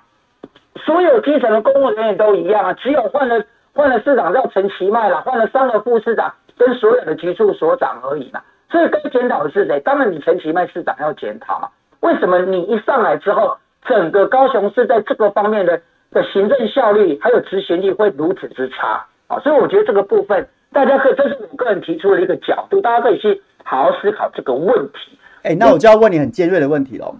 [0.86, 3.42] 所有基层的公务人员都一样啊，只有换了
[3.74, 8.42] 换了市长叫陈其迈了，换了三个副市长跟所有的局处所长而已嘛。
[8.70, 9.80] 所以该检讨的是谁？
[9.80, 11.70] 当然你陈其迈市长要检讨嘛。
[12.02, 13.56] 为什么你一上来之后，
[13.86, 15.82] 整个高雄市在这个方面的
[16.12, 19.40] 的行政效率还有执行力会如此之差啊？
[19.40, 25.18] 所以我觉得这个部分大家可以，这是我个人提出的一个角度，大家可以去好好思考这个问题。
[25.44, 27.16] 哎、那我就要问你很尖锐的问题喽。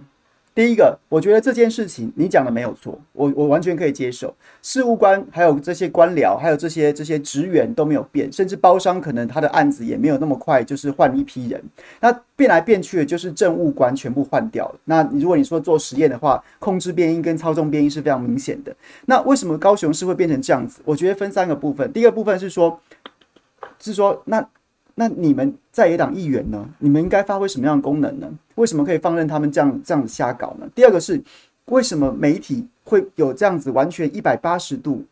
[0.56, 4.34] 第一个，我觉得这件事情你讲的没有错，我我完全可以接受。
[4.62, 11.62] 事务官还有这些官僚，还有这些这些职员都没有变，甚至包商可能他的案子也没有那么快，就是换一批人。
[12.00, 14.80] 那变来变去的就是政务官全部换掉了。
[14.86, 18.74] 那如果你说做实验的话，控制变音跟操纵变音是非常明显的。
[19.04, 20.80] 那为什么高雄市会变成这样子？
[20.86, 21.92] 我觉得分三个部分。
[21.92, 22.80] 第一个部分是说，
[23.78, 24.48] 是说那
[24.98, 26.66] 那你们在野党议员呢？
[26.78, 28.32] 你们应该发挥什么样的功能呢？
[28.54, 30.66] 为什么可以放任他们这样这样子瞎搞呢？
[30.74, 31.22] 第二个是，
[31.66, 35.04] 为什么媒体会有这样子完全一百八十度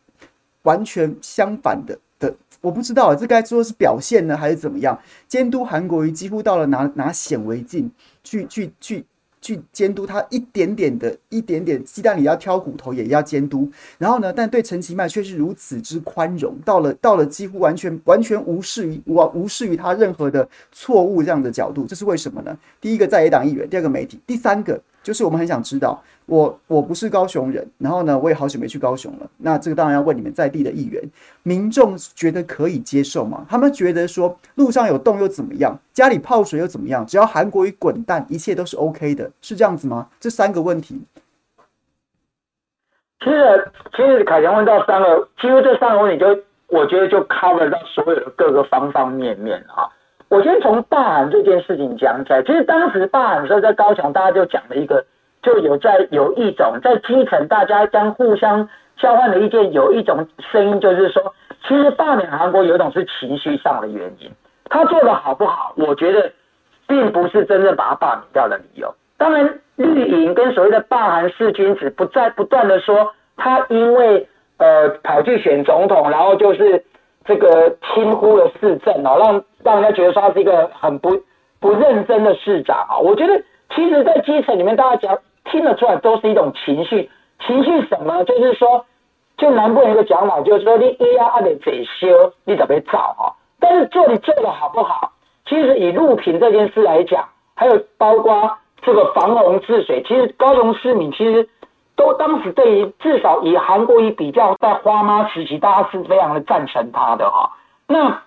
[0.63, 2.35] 完全相反的的？
[2.61, 4.99] 我不知道，这该说是表现呢，还是怎么样？
[5.27, 7.91] 监督韩国瑜几乎到了拿拿显微镜
[8.23, 9.05] 去去去。
[9.45, 13.69] 去监督他一点点的一点点鸡蛋里要挑骨头也要监督，
[13.99, 22.57] 然后呢，但对陈其迈却是如此之宽容，到了到了几乎完全完全无视于无无视于他任何的错误这样的角度，这是为什么呢？
[22.81, 24.81] 第一个在野党议员，第二个媒体，第三个。
[25.05, 29.29] 就是我们很想知道，我我不是高雄人，然后呢，我也好久没去高雄了。
[29.37, 30.99] 那这个当然要问你们在地的议员，
[31.43, 33.45] 民众觉得可以接受吗？
[33.47, 37.05] 他们觉得说路上有洞又怎么样，家里泡水又怎么样？
[37.05, 40.09] 只要韩国瑜滚蛋，一切都是 OK 的，是这样子吗？
[40.19, 40.99] 这三个问题，
[43.19, 46.25] 其实其实凯强问到三个，其实这三个问题就
[46.67, 49.85] 我觉得就 cover 到所有的各个方方面面啊。
[50.35, 52.43] 我先从罢韩这件事情讲起来。
[52.43, 55.05] 其实当时罢韩的时候，在高雄，大家就讲了一个，
[55.41, 58.67] 就有在有一种在基层，大家将互相
[58.97, 61.33] 交换的意见，有一种声音，就是说，
[61.65, 64.29] 其实罢免韩国有一种是情绪上的原因。
[64.65, 66.29] 他做的好不好，我觉得
[66.85, 68.93] 并不是真正把他罢免掉的理由。
[69.17, 74.27] 当然，绿营跟所谓的罢韩四君子不再不断的说，他因为
[74.57, 76.83] 呃跑去选总统，然后就是。
[77.25, 81.09] 这个轻忽了市政哦，让让人家觉得说他是一个很不
[81.59, 82.97] 不认真的市长啊。
[82.99, 83.41] 我觉得
[83.75, 87.09] 其实，在基层里面，大家讲听得出来，都是一种情绪。
[87.45, 88.23] 情绪什么？
[88.25, 88.85] 就是说，
[89.37, 93.33] 就南部人一个讲法，就是说你一要按得嘴修，你怎么找哈？
[93.59, 95.11] 但是做你做的好不好？
[95.47, 98.51] 其实以路平这件事来讲，还有包括
[98.83, 101.49] 这个防洪治水，其实高雄市民其实。
[101.95, 107.51] 都当时对于至少以韩国瑜比较，在花妈时期，大家是非常的赞成他的哈。
[107.87, 108.21] 那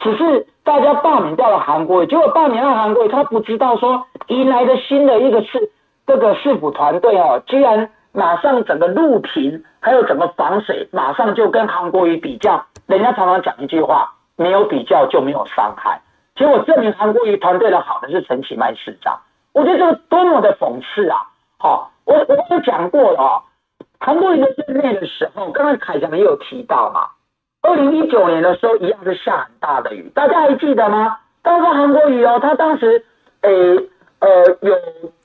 [0.00, 5.70] 只是大家罢免掉了韩国瑜，结果罢免了韩国瑜，他不知道说迎来的新的一个是
[6.06, 12.66] 这个市府团队哦，居然马上整个路平，还有整个防水，马上就跟韩国瑜比较。
[12.86, 16.00] 人家常常讲一句话，没有比较就没有伤害。
[16.34, 19.20] 结果证明韩国瑜团队的好的是陈其迈市长，
[19.52, 21.22] 我觉得这个多么的讽刺啊！
[21.56, 21.92] 好。
[22.06, 23.42] 我我有讲过了哦，
[23.98, 27.06] 韩国瑜在任内的时候，刚刚凯翔也有提到嘛。
[27.62, 31.18] 二零一九年的时候，一样是下很大的雨，大家还记得吗？
[31.42, 33.02] 当时韩国瑜哦，他当时
[33.40, 33.50] 诶
[34.20, 34.28] 呃
[34.60, 34.78] 有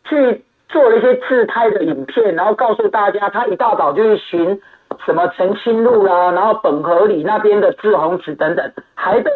[0.05, 4.61] 去做了一些自拍的影片，然后告诉大家，他一大早就去寻
[5.05, 9.29] 什么澄清路啦，然后本河里那边的志宏池等等，还被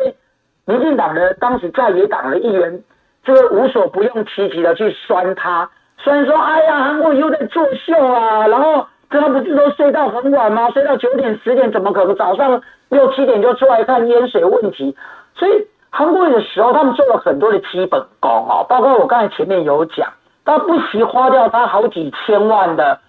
[0.65, 2.81] 民进党的当时在野党的议员，
[3.25, 5.69] 这个无所不用其极的去酸他。
[6.03, 10.69] 虽然说，哎呀，韩国又在作秀啊，然后他不是都睡到很晚吗？
[10.71, 14.97] 睡到九点十点，怎么可能早上六七点就出来看淹水问题？
[15.33, 20.11] 所以韩国的时候，他们做了很多的基本功哦，包括我刚才前面有讲，
[20.43, 22.99] 他不惜花掉他好几千万的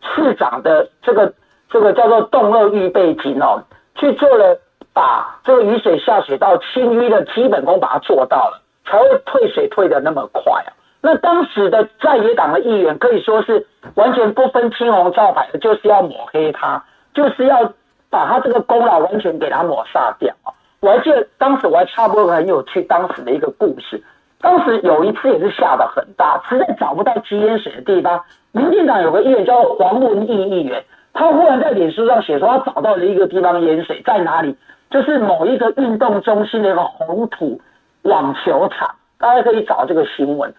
[0.00, 1.32] 市长的这个
[1.70, 3.62] 这个叫做动二预备金哦，
[3.94, 4.58] 去做了
[4.92, 10.74] 把这个雨水下水道清淤的基本功把它做到了，才会退水退得那么快啊。
[11.02, 16.82] 那当时的在野党的议员可以说是完全不分青红皂白的，就是要抹黑他，
[17.12, 17.72] 就是要
[18.08, 20.32] 把他这个功劳完全给他抹杀掉！
[20.80, 24.00] 我还记得当时我还插播个很有趣当时的一个故事，
[24.40, 28.20] 当时有一次也是下得很大，实在找不到积淹水的地方，
[28.52, 34.56] 民进党有个议员叫黄文义议员，他忽然在脸书上写说他找到了一个地方淹水在哪里，
[34.90, 37.60] 就是某一个运动中心的一个红土
[38.02, 38.88] 网球场，
[39.18, 40.52] 大家可以找这个新闻。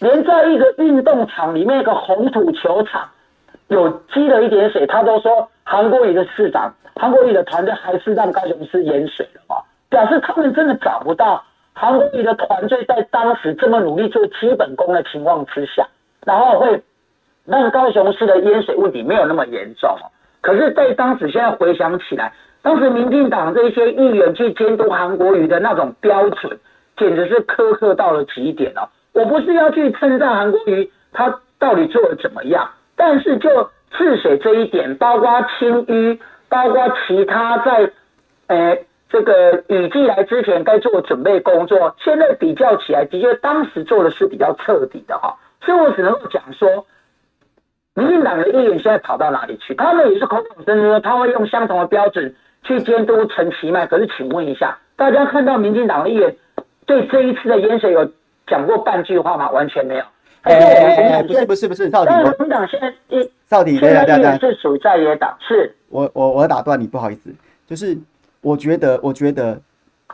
[0.00, 3.08] 连在一个运动场里面一个红土球场
[3.68, 9.56] 有积了一点水，他都说韩国瑜的市长、韩国瑜的团队还是让高雄市淹水了嘛？
[9.90, 11.42] 表示他们真的找不到
[11.72, 15.86] 韩国瑜的团队在当时这么努力做基本功的情况之下，
[16.24, 16.82] 然后会
[17.44, 19.90] 让高雄市的淹水问题没有那么严重。
[20.40, 22.32] 可是，在当时现在回想起来，
[22.62, 26.58] 当时民进党这些议员去监督韩国瑜的那种标准，
[26.96, 28.88] 简直是苛刻到了极点了。
[29.18, 32.70] 我不是要去称赞韩国瑜，他到底做的怎么样？
[32.94, 37.90] 但是就治水这一点，包括清淤，包括其他在，
[38.46, 45.34] 呃，这个雨季来之前该做的准备工作，现在比较起来，的确当时做的是比较彻底的哈。
[45.62, 46.86] 所以我只能够讲说，
[47.94, 49.74] 民进党的议员现在跑到哪里去？
[49.74, 53.84] 他们也是口口声声说他会用相同的标准去监督陈其迈。
[53.84, 56.36] 可是请问一下，大家看到民进党的议员
[56.86, 58.08] 对这一次的淹水有？
[58.50, 59.50] 讲过半句话吗？
[59.50, 60.04] 完全没有。
[60.42, 65.74] 哎哎哎，不是不是不是，到底我们党现在一到底对对对是属于在野党，是。
[65.88, 67.30] 我我我打断你，不好意思，
[67.66, 67.98] 就是
[68.40, 69.60] 我觉得我觉得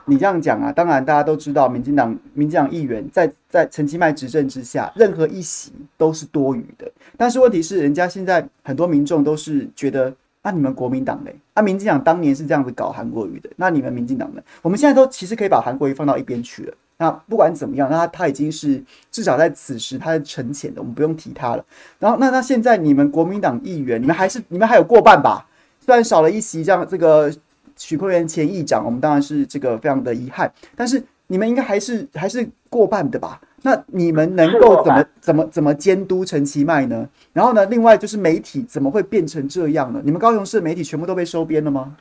[0.06, 6.90] 你这样讲啊，当然大家都知道，民进党民进党议员在在陈其迈执政之下，任何一席都是多余的。
[7.18, 10.12] 但是问题是，人家现在很多民众都是觉得，
[10.44, 14.42] 啊，你们国民党嘞，啊，民进党当年是这样子搞韩国瑜的，那你们民进党呢？
[14.62, 16.74] 我们现在都其实可以把韩国瑜放到一边去了。
[16.98, 18.80] 那不管怎么样，那他他已经是
[19.10, 21.64] 至少在此时他是沉潜的，我们不用提他了。
[21.98, 25.46] 然后那那现在你们国民党议员，你们还是你们还有过半吧？
[25.80, 27.32] 虽然少了一席，这样这个。
[27.76, 31.02] 许坤元前议长，我们当然是这个非常的遗憾，但是
[31.34, 33.40] 你们应该还是还是过半的吧？
[33.64, 37.08] 那你们能够怎么怎么怎么监督陈其迈呢？
[37.32, 40.00] 然后呢，另外就是媒体怎么会变成这样呢？
[40.04, 41.96] 你们高雄市的媒体全部都被收编了吗？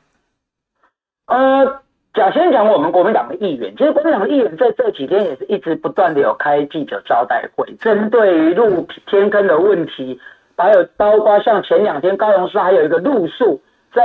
[1.26, 1.82] 呃，
[2.14, 10.20] 假先讲我们国民党的议员，其实国民党的议员在这几天也是一直不断的有开记者招待会，针对于路天坑的问题，
[10.56, 13.60] 还有包括像前两天高雄市还有一个路树
[13.96, 14.04] 在。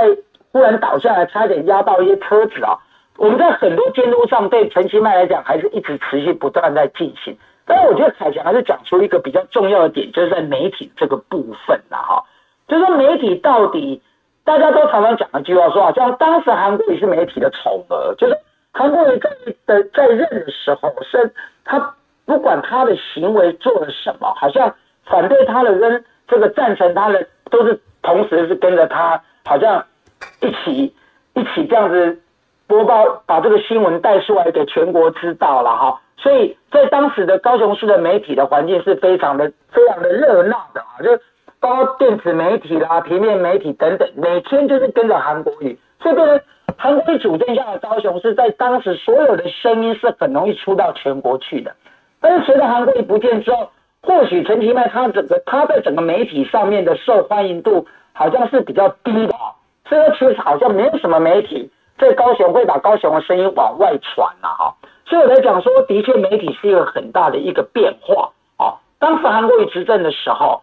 [0.51, 2.73] 忽然倒下来，差点压到一些车子啊！
[3.19, 7.37] 我们在很多监督上，对陈其迈来讲，还是一直持续不断在进行。
[7.65, 12.23] 但是我觉得凯翔还是讲出一个比较重要的点，就是在媒体这个部分了哈。
[12.67, 14.01] 就是说媒体到底，
[14.43, 18.37] 大家都常常讲一句话说啊，像当时韩国瑜是媒体的宠儿，就是
[18.71, 19.29] 韩国瑜在
[19.65, 21.33] 的在任的时候，是
[21.65, 21.95] 他
[22.25, 24.73] 不管他的行为做了什么，好像
[25.05, 29.85] 反对他的跟这个赞成他的，都是同时是跟着他，好像。
[30.41, 30.93] 一起
[31.33, 32.19] 一起这样子
[32.69, 35.99] 播报，把这个新闻带出来给全国知道了哈。
[36.17, 41.19] 所以在当时的高雄市的媒体的环境是非常的非常的热闹的啊，就
[41.59, 45.79] 包括电子媒体啦、平面媒体等等，每天就是跟着韩国语。
[45.99, 46.39] 所以变成
[46.77, 51.75] 韩国语主政下的高雄市，在当时所有的声音是很容易出到全国去的。
[52.21, 53.71] 但是随着韩国语不见之后，
[54.03, 59.57] 或许陈其迈他整个他在整个媒体上面的受欢迎度好像是比较低的啊。
[59.87, 64.73] 所以其实好像没有什么媒体在高雄会把高雄的声音往外传了哈，
[65.05, 68.79] 所以我来讲说，的确媒体是一个很大的一个变化啊。
[68.99, 70.61] 当时韩国瑜执政的时候，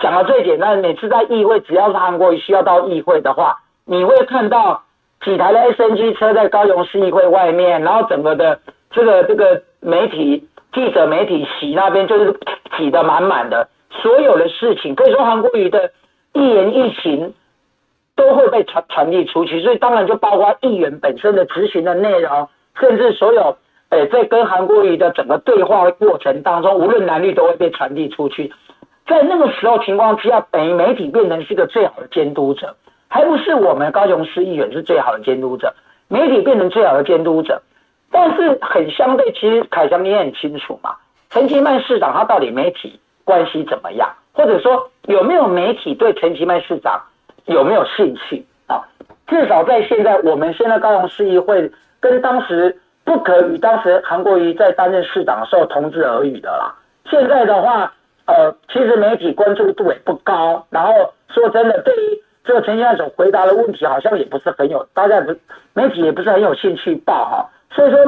[0.00, 4.82] 讲的最简单，每次在议会，只要是韩国瑜需要到议会的话，你会看到
[5.24, 8.58] 几台的 SNG 车在高雄市议会外面，然后整个的
[8.90, 12.36] 这个这个媒体记者媒体席那边就是
[12.76, 15.92] 挤得满满的，所有的事情可以说韩国瑜的
[16.32, 17.32] 一言一行。
[18.18, 22.48] 都会被传传递出去，所以当然就包括议员本身的执行的内容，
[22.80, 23.56] 甚至所有
[23.90, 28.52] 诶在跟韩国瑜的整个对话的过程当中，无论男女都会被传递出去。
[29.06, 32.74] 在那个时候情况之下，等于媒体变成是一个最好的监督者，
[33.06, 35.72] 还不是我们高雄市议员是最好的监督者，
[36.08, 37.62] 媒体变成最好的监督者。
[38.10, 40.96] 但是很相对，其实凯翔你也很清楚嘛，
[41.30, 47.00] 陈其迈市长他到底媒体关系怎么样，或者说有没有媒体对陈其迈市长？
[47.48, 48.86] 有没有兴趣啊？
[49.26, 56.74] 至少在现在，我们现在高雄市议会跟当时不可与当时韩国瑜在担任市长的时候同日而语的啦。
[57.10, 57.92] 现在的话，
[58.26, 60.66] 呃，其实媒体关注度也不高。
[60.70, 60.92] 然后
[61.28, 65.34] 说真的，对于这个陈先生所回答的问题，好像也不是很有，大家不
[65.72, 67.50] 媒体也不是很有兴趣报哈。
[67.74, 67.98] 所以说，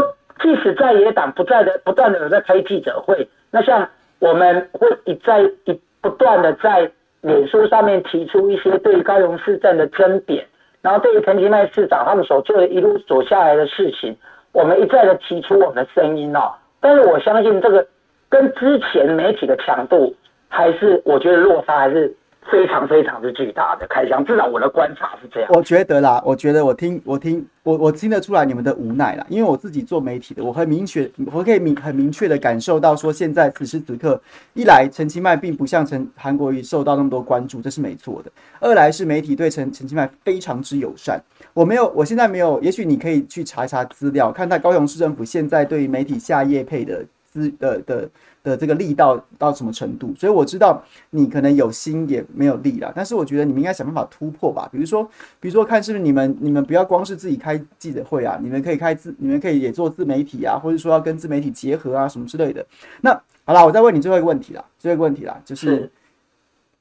[0.43, 3.89] 即使在野党不在的不断的有在开记者会，那像
[4.19, 6.91] 我们会一再一不断的在。
[7.23, 10.47] 脸书上面提出一些对于高雄市政的争辩，
[10.83, 14.17] 然后对于陈其迈市长他们所做的一路走下来的事情，
[14.53, 16.53] 我们一再的提出我们的声音哦。
[16.81, 17.87] 但是我相信这个
[18.29, 20.15] 跟之前媒体的强度，
[20.49, 22.15] 还是我觉得落差还是。
[22.51, 25.51] 非常非常之巨大的开箱，至少我的观察是这样。
[25.53, 34.21] 我觉得啦，我觉得我听我听我我听得出来你们的无奈啦，因为我自己做媒体的，我很明确，我可以明很明确的感受到说，现在此时此刻，
[34.55, 38.31] 一来陈其迈并不像陈韩国瑜受到那么多关注，这是没错的；
[38.61, 41.23] 二来是媒体对陈陈其迈非常之友善。
[41.53, 48.03] 我没有，我现在没有，也许你可以去查一查资料，看看高雄市政府现在对于媒体下业配的资的的。
[48.03, 48.11] 的
[48.43, 50.15] 的这个力道到什么程度？
[50.19, 54.69] 所以我知道你可能有心也没有力啦，但是我觉得你们应该想办法突破吧。
[54.73, 55.05] 比如说，
[55.39, 62.65] 比如说看是不是你们你们不要光是自己开记者会啊，你们可以开自你们可以也做自媒体啊，或者说要跟自媒体结合啊什么之类的。
[63.03, 63.13] 那
[63.45, 65.91] 好啦，我再问你最后一个问题啦，最后一个问题啦，就是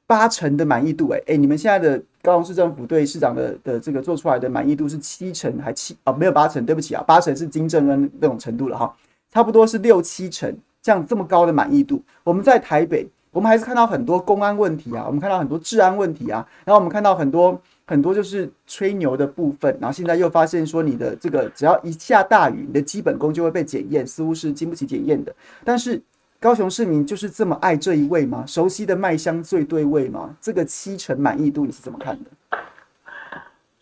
[0.06, 6.12] 八成的满意度、欸，诶、欸、诶，你们现在的高雄市政府对市长的的这个做出来的满意度是七成还七啊？
[6.12, 8.96] 没有八成，对不起啊，八成是金正恩那种程度了哈，
[9.30, 10.56] 差不多是六七成。
[10.82, 25.34] 这样这么高的满意度，我们在台北，我们还是看到很多公安问题啊，我们看到很多治安问题啊，然后我们看到很多很多就是吹牛的部分，然后现在又发现说你的这个只要一下大雨，你的基本功就会被检验，似乎是经不起检验的。
[25.64, 26.00] 但是
[26.40, 28.44] 高雄市民就是这么爱这一位吗？
[28.46, 30.34] 熟悉的麦香最对味吗？
[30.40, 32.30] 这个七成满意度你是怎么看的？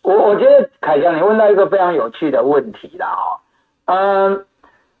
[0.01, 3.15] 我我觉得凯翔，你问到一个非常有趣的问题啦。
[3.85, 4.45] 嗯，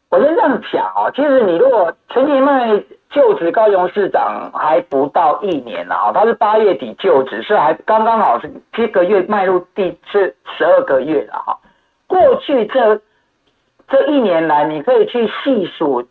[0.09, 11.57] 我先这样想哦，其实你如果陈其迈就职高雄市长还不到一年了啊，他是八月底就职，是还刚刚好是这个月迈入第这十二个月了哈。
[12.07, 12.99] 过去这
[13.87, 16.03] 这一年来，你可以去细数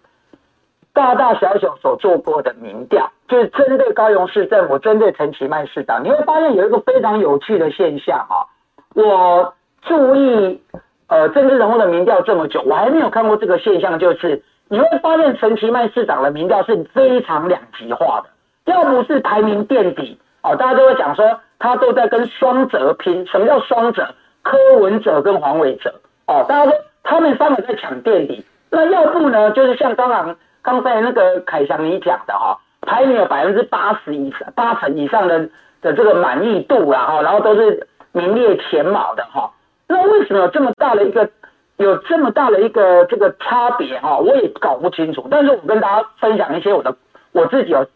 [0.92, 8.46] 大大小小所做过的民调，就是针对高雄市政府、针对陈其迈市长，你会发现有一个非常有趣的现象啊。
[8.94, 10.62] 我注意
[11.08, 14.42] 呃政治人物的民调这么久，我还没有看过这个现象，就是。
[14.70, 18.28] 你会发现陈其迈市长的民调是非常两极化的，
[18.70, 23.26] 要不是排名垫底哦，大家都会讲说他都在跟双哲拼。
[23.26, 24.06] 什么叫双哲？
[24.42, 25.94] 柯文哲跟黄伟哲
[26.26, 28.44] 哦，大家说他们三个在抢垫底。
[28.68, 35.48] 那要不呢，就是像刚刚刚才那个凯翔你讲的哈，排名有百分之八十以上、八成以上的
[35.80, 39.50] 的这个满意度啊哈，然后都是名列前茅的哈。
[39.88, 41.28] 那为什么有这么大的一个？
[41.78, 45.28] 有这么大的一个这个差别啊，我也搞不清楚。
[45.30, 46.92] 但是我跟大家分享一些我的
[47.30, 47.86] 我自己有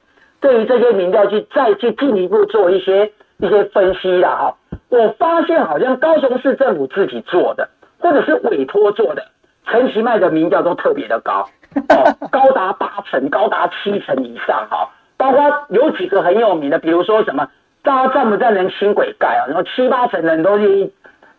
[0.40, 4.54] 对于这些民调去再去进一步做一些一些分析啦哈。
[4.88, 7.68] 我发现好像高雄市政府自己做的，
[7.98, 9.26] 或者是委托做的，
[9.66, 11.48] 陈其迈的民调都特别的高
[11.88, 14.88] 哦， 高达八成，高达七成以上哈。
[15.16, 17.48] 包括有几个很有名的，比如说什么，
[17.82, 19.42] 大家赞不赞成轻轨盖啊？
[19.48, 20.88] 然后七八成的人都是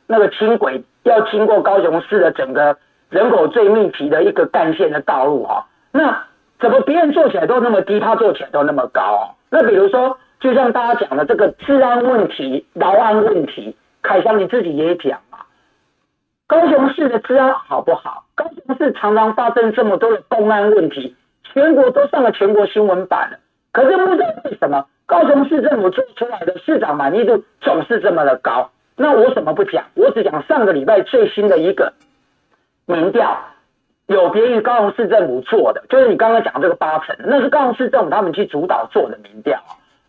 [0.08, 0.84] 那个轻轨。
[1.04, 2.78] 要经过高雄市的整个
[3.10, 6.24] 人口最密集的一个干线的道路哈，那
[6.62, 9.36] 怎么别人做起来都那么低，他做起来都那么高？
[9.50, 15.40] 那比如说，就像大家讲的这个治安问题、劳安问题，凯翔你自己也讲嘛，
[16.48, 18.24] 高雄市的治安好不好？
[18.34, 23.38] 高雄市常常发生这么多的公安问题，全国都上了全国新闻版了，
[23.74, 28.72] 可是不知道为什么高雄市政府做出来的市长满意度总是这么的高。
[28.96, 29.84] 那我什么不讲？
[29.96, 31.94] 我只讲上个礼拜最新的一个
[32.86, 33.36] 民调，
[34.06, 39.60] 有别于高雄市政府做的，就是你刚刚讲这个八成，那是高雄市政府他们去主导做的民调。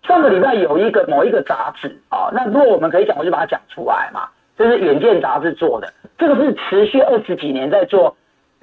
[0.02, 4.28] 上个礼拜有一个某一个杂志啊，那如果我们可以讲，我就把它讲出来嘛，
[4.58, 8.14] 就是《远见》杂志做的，这个是持续二十几年在做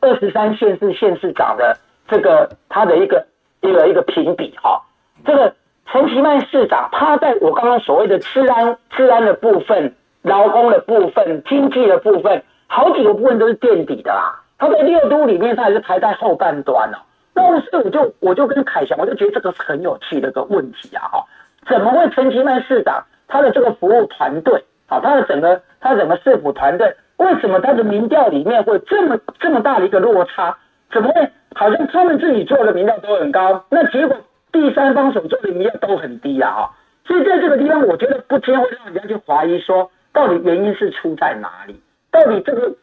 [0.01, 1.75] 二十三县市县市长的
[2.07, 3.25] 这个他的一个
[3.61, 4.83] 一个一个评比哈，
[5.25, 5.55] 这个
[5.87, 9.95] 陈其迈市长他在我刚刚所谓的治安治安的部分。
[10.23, 14.39] 劳工的部分、经济的部分，好几个部分都是垫底的啦。
[14.57, 16.97] 他在六都里面，他还是排在后半端哦。
[17.33, 21.01] 那我是我就我就跟凯翔，我就觉得这个是很有趣的一个问题啊！
[21.11, 21.25] 哈，
[21.67, 30.55] 怎么会陈其迈市长他的这个服务团队啊，他的整个他整个市府团队，为什么他的民调里面会这么这么大的一个落差？
[30.91, 34.15] 怎么会好像他们自己做的民调都很高，那结果
[34.51, 36.51] 第三方所做的民调都很低啊！
[36.51, 36.71] 哈，
[37.07, 39.89] 所以在这个地方，我觉得不禁会让人家去怀疑说。
[40.13, 41.81] 到底原因是出在哪里？
[42.11, 42.73] 到底这个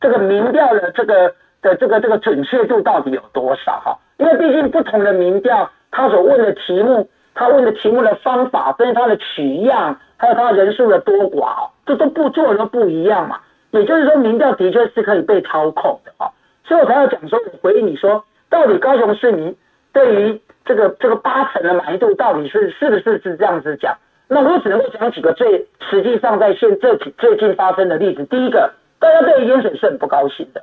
[0.00, 3.80] 这个民调的这个的这个这个准确度到底有多少？
[3.80, 13.38] 哈，因为毕竟不同的民调，他所问的题目，他问的题目的方法，跟他的取样，还有他人数的多寡，这都不做都不一样嘛。
[13.72, 16.30] 也就是说，民调的确是可以被操控的啊。
[16.64, 19.54] 所以我才要讲说，我回应你说，到底高雄市民
[19.92, 23.96] 对于这个这个八成的满意度，到底是是不是是这样子讲？
[24.32, 28.24] 那我只能够讲几个最实际上在现这几最近发生的例子。
[28.24, 30.62] 第一个，大家对于淹水是很不高兴的。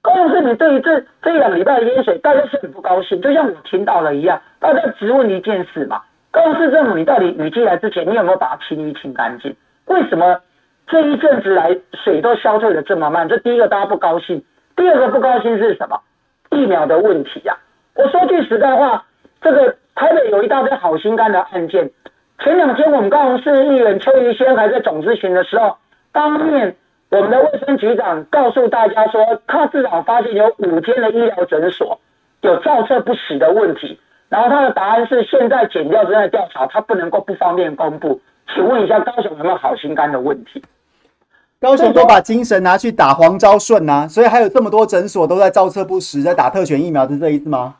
[0.00, 3.20] 高雄市民对于这这一两礼拜的淹水，大家是很不高兴。
[3.20, 6.00] 就像我听到了一样，大家质问一件事嘛：
[6.30, 9.54] 高雄市政府，你到底雨季来之前，你有没有把它清淤清干净？
[9.84, 10.40] 为什么
[10.86, 13.28] 这一阵子来水都消退的这么慢？
[13.28, 14.42] 这第一个大家不高兴。
[14.76, 16.00] 第二个不高兴是什么？
[16.52, 17.60] 疫苗的问题呀、啊。
[17.96, 19.04] 我说句实在话，
[19.42, 21.90] 这个台北有一大堆好心肝的案件。
[22.42, 25.76] 前两天我们高雄市议员邱于仙还在总咨询的时候，
[26.10, 26.74] 当面
[27.10, 32.00] 我们的卫生局长告诉大家说，他至少发现有五间的医疗诊所
[32.40, 38.18] 有造册不实的问题，然后他的答案是现在检调正在调查，他不能够不方便公布。
[38.54, 40.62] 请问一下，高雄有没有好心肝的问题？
[41.60, 47.76] 高雄都把精神拿去打黄昭顺呐，所以还有这么多诊所都在造册不实，在打特权疫苗，是这意思吗？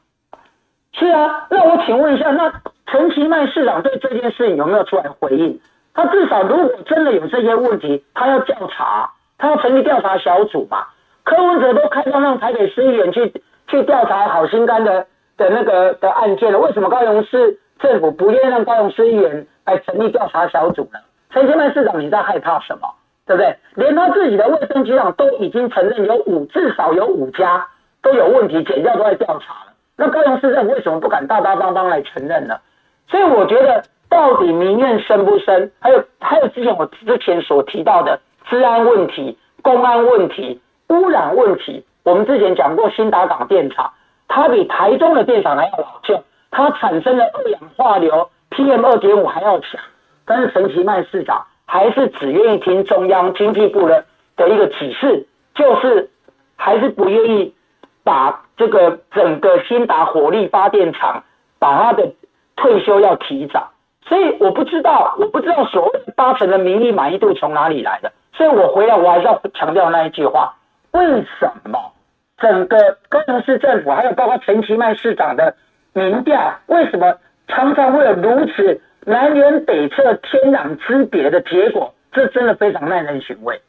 [0.93, 2.53] 是啊，那我请问一下，那。
[2.91, 5.61] 陈其迈市长对这件事情有没有出来回应？
[5.95, 10.89] 他至少如果真的有这些问题，他要调查，他要成立调查小组嘛。
[11.23, 13.33] 柯文哲都开放让台北市议员去
[13.69, 20.99] 去调查好心肝的的那个的案件了，为什么高雄市政府不愿意让高雄市议员来成立调查小组呢？
[21.33, 22.89] 陈其迈市长你在害怕什么？
[23.25, 23.57] 对不对？
[23.77, 27.69] 连他自己的卫生局长都已经承认有五至少有五家
[28.03, 29.70] 都有问题，检调都在调查了，
[30.01, 32.59] 那高雄市政府为什么不敢大大方方来承认呢？
[33.07, 35.71] 所以我觉得，到底民怨深不深？
[35.79, 43.93] 还有还有之前我之前所提到的治安问题、公安问题、污染问题，我们之前讲过新达港电厂，
[44.27, 49.79] 它比台中的电厂还要老旧，它产生的二氧化硫 PM 二点五还要强。
[50.25, 56.09] 但是陈其迈市长还是只愿意听中央经济部的的一个指示，就是
[56.57, 57.55] 还是不愿意
[58.03, 61.25] 把这个整个新达火力发电厂
[61.59, 62.13] 把它的
[62.57, 63.71] 退休要提早。
[64.07, 68.11] 所以我不知道，我不知道所谓八成的民意满意度从哪里来的。
[68.33, 70.55] 所以我回来，我还是要强调那一句话：
[70.93, 71.01] 为
[71.39, 71.93] 什么
[72.39, 75.55] 整个高雄市政府，还有包括陈其迈市长的
[75.93, 77.15] 民调，为什么
[77.49, 81.95] 常常会有如此南辕北辙、天壤之别的结果？
[82.13, 83.61] 这真的非常耐人寻味。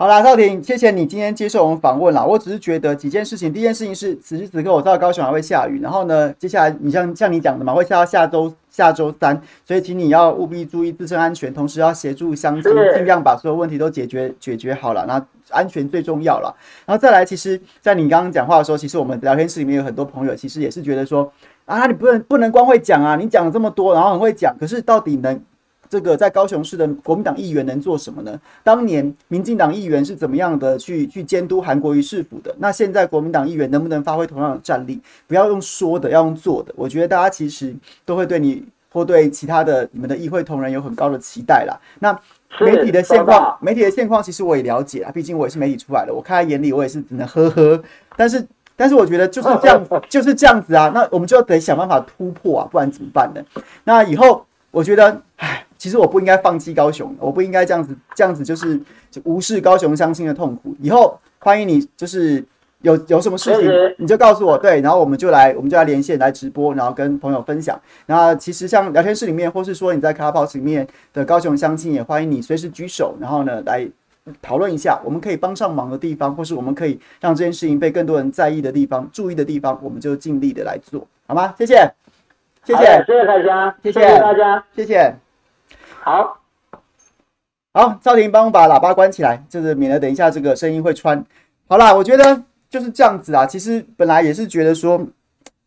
[0.00, 2.24] 好啦，少廷，谢谢你今天接受我们访问啦。
[2.24, 15.04] 我只是觉得几件事情，第一件事情是此时此刻我知道高雄还会下雨，然后呢，接下来你像像你讲的嘛，会下到下周下周三，所以请你要务必注意自身安全，同时要协助乡亲，尽量把所有问题都解决解决好了。
[15.06, 16.56] 那安全最重要了。
[16.86, 21.30] 然后再来，其实，在你刚刚讲话的时候，其实我们聊天室里面有很多朋友，其实也是觉得说
[21.66, 25.38] 啊，你不能不能光会讲啊，你讲了这么多，然后很会讲，可是到底能？
[25.90, 28.40] 这个在高雄市的国民党议员能做什么呢？
[28.62, 32.54] 当年民进党议员是怎么样的去去监督韩国瑜市府的？
[32.60, 35.00] 那现在国民党议员能不能发挥同样的战力？
[35.26, 36.72] 不要用说的，要用做的。
[36.76, 37.74] 我觉得大家其实
[38.04, 41.76] 都会对你或对其他的你们的议会同仁有很高的期待啦。
[41.98, 42.16] 那
[42.64, 47.82] 媒体的现况，媒体的现况其实我也了解啊，毕竟我也是媒体出来的，我看在眼里，我也是只能呵呵。
[48.16, 50.92] 但是，但是我觉得就是这样， 就是这样子啊。
[50.94, 53.42] 那我们就得想办法突破啊，不然怎么办呢？
[53.82, 55.66] 那以后我觉得，唉。
[55.80, 58.78] 其实我不应该放弃高雄，我不应该这样子，这样子就是
[59.10, 60.76] 就无视高雄乡亲的痛苦。
[60.78, 62.44] 以后欢迎你，就是
[62.82, 67.80] 有有什么事情你就告诉我，对，然后我们就来，我们就来连线来直播，然后跟朋友分享。
[68.04, 73.88] 那其实像聊天室里面，或是说你在 Clubhouse 里面的高雄乡亲，也欢迎你随时举手，然后呢来
[74.42, 81.54] 讨论一下，我们可以帮上忙的地方，或是我们可以让这件事情被更多人在意的地方、注意的地方，我们就尽力的来做，好吗？
[81.56, 81.90] 谢谢，
[82.66, 85.29] 谢谢，谢谢大家，谢谢大家，谢谢。
[86.02, 86.40] 好，
[87.74, 91.22] 好，赵婷帮我把喇叭关起来，就是免得等一下这个声音会穿。
[91.68, 93.44] 好啦，我觉得就是这样子啊。
[93.44, 95.06] 其实本来也是觉得说，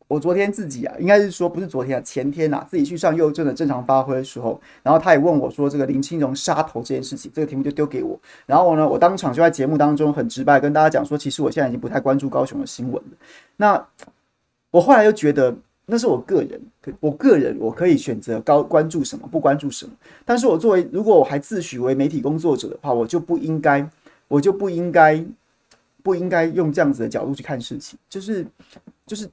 [0.07, 8.19] 我昨天自己啊，应该是说不是昨天啊，前天啊，自己去上幼正的正常发挥的时候，然后他也问我说这个林清荣杀头这件事情，这个题目就丢给我。
[8.47, 13.11] 然后呢，我当场就在节目当中很直白跟大家讲说，其实我现在已经不太关注高雄的新闻了。
[13.57, 13.85] 那
[14.71, 15.55] 我后来又觉得。
[15.85, 16.61] 那是我个人，
[16.99, 19.91] 我个人我可以选择高关注什么，不关注什么。
[20.25, 23.89] 但是我作为，如果我还自诩为媒体工作者的话，我就不应该，
[24.27, 25.23] 我就不应该，
[26.01, 28.45] 不应该用这样子的角度去看事情，就是，
[29.05, 29.29] 就是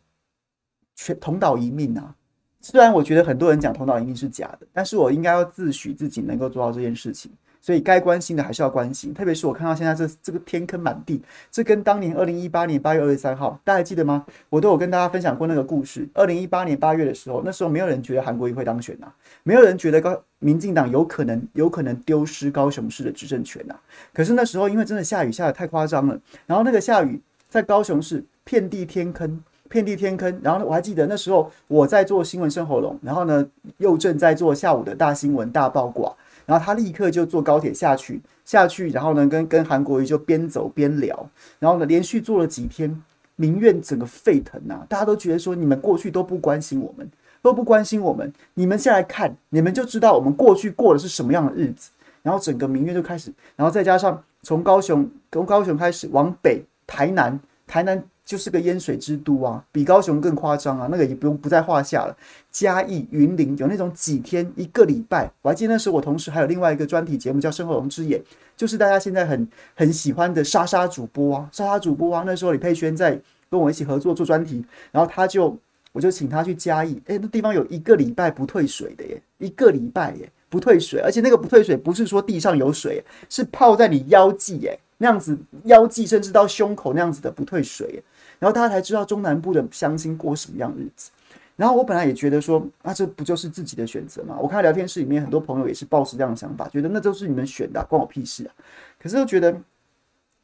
[0.94, 2.14] 全同岛一命啊。
[2.60, 7.30] 虽然我觉得很多人讲同岛一命是假的，但是我应该要自诩自己能够做到这件事情。
[7.60, 14.24] 所以该关心的还是要关心，特别是我看到现在这这个天坑满地，这跟当年二零一八年八月二十三号，大家还记得吗？
[14.48, 16.08] 我都有跟大家分享过那个故事。
[16.14, 23.80] 二零一八年八月的时候，那时候没有人觉得韩国瑜会当选呐、啊，没有人觉得高民进党有可能有可能丢失高雄市的执政权呐、啊。
[24.14, 30.40] 可是那时候因为真的下雨下得太夸张了，然后那个下雨在高雄市遍地天坑，遍地天坑。
[30.42, 33.46] 然后呢，我还记得那时候我在做新闻生喉咙，然后呢，
[33.76, 36.10] 又正在做下午的大新闻大爆卦。
[36.46, 41.28] 然后他立刻就坐高铁下去，下去，然后呢，跟跟韩国瑜就边走边聊，
[41.58, 43.02] 然后呢，连续做了几天，
[43.36, 44.86] 民怨整个沸腾啊！
[44.88, 47.10] 大家都觉得说，你们过去都不关心我们，
[47.42, 51.90] 都不关心我们，你们现在看，你们就知道我们过去过的是什么样的日子。
[52.22, 58.02] 然后整个民怨就开始，然后再加上从高雄，从高雄开始往北，台南，台南。
[58.30, 62.16] 就是个淹水之都啊，比高雄更夸张啊，那个也不用不在话下了。
[62.52, 68.20] 嘉义、云林有那种几天一个礼拜，我还记得那时候我同时还有另外一个专题节目叫《生活龙之眼》，
[68.56, 73.20] 就是大家现在很很喜欢的莎莎主播啊，莎莎主播啊，那时候李佩轩在
[73.50, 75.58] 跟我一起合作做专题，然后他就
[75.90, 88.00] 我就请他去嘉义，诶，那地方有一个礼拜不退水的耶，一个礼拜耶不退水，而且那个不退水不是说地上有水，是泡在你腰际耶，那样子腰际甚至到胸口那样子的不退水。
[88.40, 91.12] 然后大家才知道中南部的乡亲过什么样日子。
[91.54, 94.34] 然后我本来也觉得说，那、这不就是自己的选择吗？
[94.40, 98.54] 我看聊天室里面很多朋友也是抱持这样的想法，觉得那都是你们选的、关我屁事啊！
[98.98, 99.54] 可是又觉得，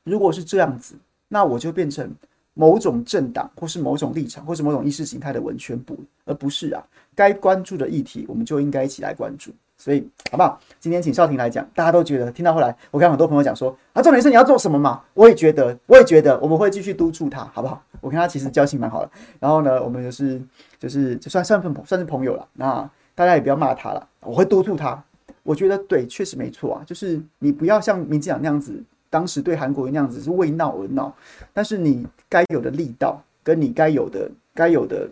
[0.05, 0.95] 如果是这样子，
[1.29, 2.15] 那我就变成
[2.59, 5.95] 某种政党，或是某种立场，或是某种意识形态的文宣部，
[6.25, 6.83] 而不是啊，
[7.15, 9.53] 该关注的议题，我们就应该一起来关注。
[9.77, 10.59] 所以，好不好？
[10.81, 15.03] 今天请少廷来讲，大家都觉得听到后来，我看很多朋友讲说啊，重点是你要做什么嘛？
[15.13, 17.83] 我也觉得，我也觉得，我们会继续督促他，好不好？
[18.01, 20.41] 我跟他其实交情蛮好的，然后呢，我们就是
[20.79, 22.49] 就是就算算份算是朋友了。
[22.55, 25.05] 那大家也不要骂他了，我会督促他。
[25.43, 31.15] 我觉得对，确实没错啊，就是你不要像民进党那样子当时对韩国瑜那样子是为闹而闹，
[31.53, 35.09] 但是你该有的力道跟你该有的该有的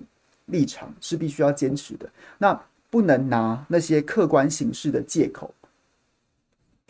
[0.46, 5.52] 立场是必须要坚持的，那不能拿那些客观形式的借口，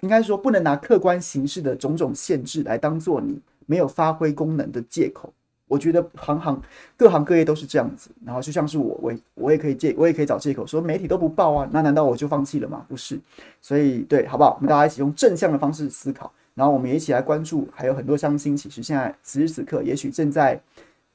[0.00, 5.32] 应该说不能拿客观形式的种种限制来当做你没有发挥功能的借口。
[5.66, 6.60] 我觉得行行
[6.94, 12.84] 各行各业都是这样子，然后就像是我，我我也可以借，我也可以找借口说媒体都不报啊，那难道我就放弃了吗？
[12.86, 13.18] 不是，
[13.62, 14.54] 所以对，好不好？
[14.56, 20.60] 我们大家一起用正向的方式思考，然后我们也一起来关注，还有很多乡亲，其实现在此时此刻，也许正在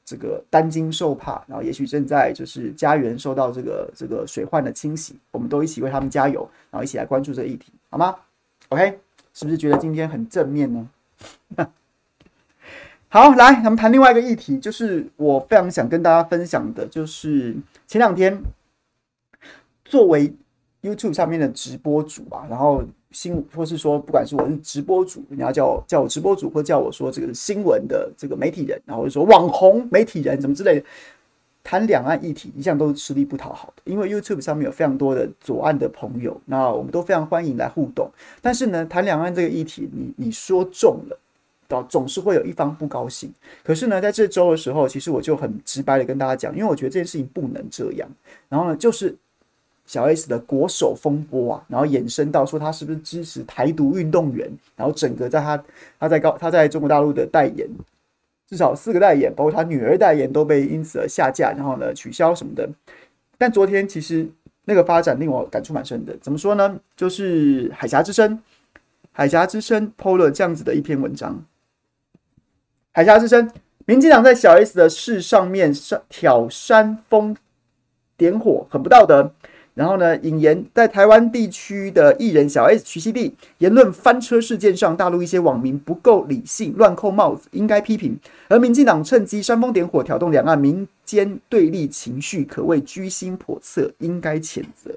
[0.04, 8.16] 这个担惊受怕，然后也许正在就是家园受到这个这个水患的侵袭，我们都一起为他们加油，然后一起来关注这个议题，好吗
[8.68, 8.98] ？OK，
[9.32, 10.90] 是不是觉得今天很正面呢？
[13.08, 18.40] 好，来，咱们谈另外一个议题，就是我非常想跟大家分享的，就是前两天
[19.84, 20.32] 作为
[20.82, 30.86] YouTube 上面的直播主啊，然后新或是说，不管是我是直播主，你要叫我叫我直播主，或叫我说这个新闻的这个媒体人，然后或者说网红媒体人，什么之类的，
[31.64, 41.18] 谈两岸议题一向都是吃力不讨好的，因为 YouTube 上面有非常多的左岸的朋友，那我们都非常欢迎来互动，但是呢，谈两岸这个议题，你你说中了。
[41.88, 43.32] 总是会有一方不高兴。
[43.62, 48.08] 可是呢，在这周的时候，其实我就很直白的跟大家讲，因为我觉得这件事情不能这样。
[48.48, 49.16] 然后呢，就是
[49.90, 55.60] 小 S 的国手风波啊，然后衍生到说他是不是支持台独运动员，然后整个在他
[55.98, 57.68] 他在高他在中国大陆的代言，
[58.46, 62.70] 至少四个代言，包括他女儿代言都被因此而下架，然后呢取消什么的。
[63.36, 64.30] 但昨天其实
[64.64, 66.16] 那个发展令我感触蛮深的。
[66.20, 66.78] 怎么说呢？
[66.94, 68.40] 就是海峡之声，
[69.10, 71.44] 海峡之声 PO 了这样子的一篇文章。
[72.92, 73.50] 海峡之声，
[73.86, 77.36] 民进党在小 S 的事上面上挑煽风
[78.16, 79.34] 点火，很不道德。
[79.80, 88.14] 然后呢，引言在台湾地区的艺人小 S 徐熙娣言论翻车事件上，大陆一些网民不够理性，乱扣帽子，应该批评。
[88.48, 94.90] 而民进党趁机煽风点火，挑动两岸民间对立情绪，可谓居心叵测，应该谴责。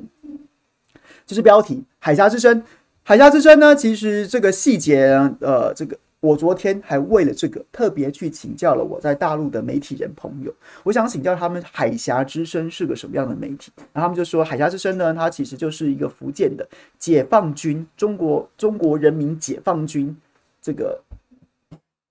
[1.26, 1.82] 这是标题。
[2.00, 2.62] 海峡之声，
[3.04, 3.74] 海峡之声呢？
[3.74, 5.06] 其实这个细节，
[5.40, 5.98] 呃，这个。
[6.24, 16.66] 我昨天还为了这个特别去请教了我在大陆的媒体人朋友，我想请教他们海峡之声是个什么样的媒体，然后他们就说海峡之声呢，它其实就是一个福建的
[16.98, 20.16] 解放军，中国中国人民解放军
[20.62, 20.98] 这个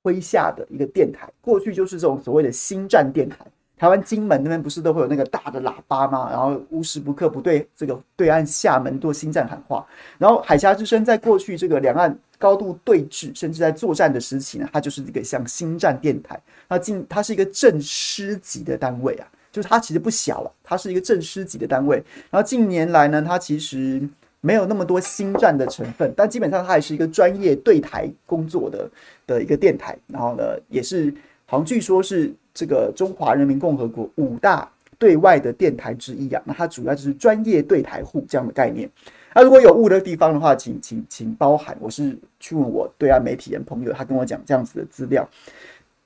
[0.03, 3.39] 麾下的一个电台，过去就是这种所谓的心战电台。
[3.83, 6.29] 台湾金门那边不是都会有那个大的喇叭吗？
[6.31, 9.85] 然后无时不刻不对这个对岸厦门做心战喊话。
[10.19, 16.41] 然后海峡之声在过去这个两岸高度对峙，甚至在作战的时期呢，它就是一个像心战电台。
[16.69, 21.97] 那进它是一个正师级的单位啊，就是它其实不小了，它是一个正师级的单位。
[22.31, 24.01] 然后近年来呢，它其实
[24.41, 28.89] 没有那么多心战的成分，但基本上它也是一个专业对台工作的
[29.27, 29.99] 的一个电台。
[30.07, 31.13] 然后呢，也是
[31.53, 32.35] 好像据说是。
[32.55, 38.87] 这个中华人民共和国五大对外的电台之一啊，那它主要就是专业对台户这样的概念。
[39.35, 41.75] 那如果有误的地方的话，请请请包涵。
[41.81, 45.27] 我是去问我对岸媒体人朋友，他跟我讲这样子的资料，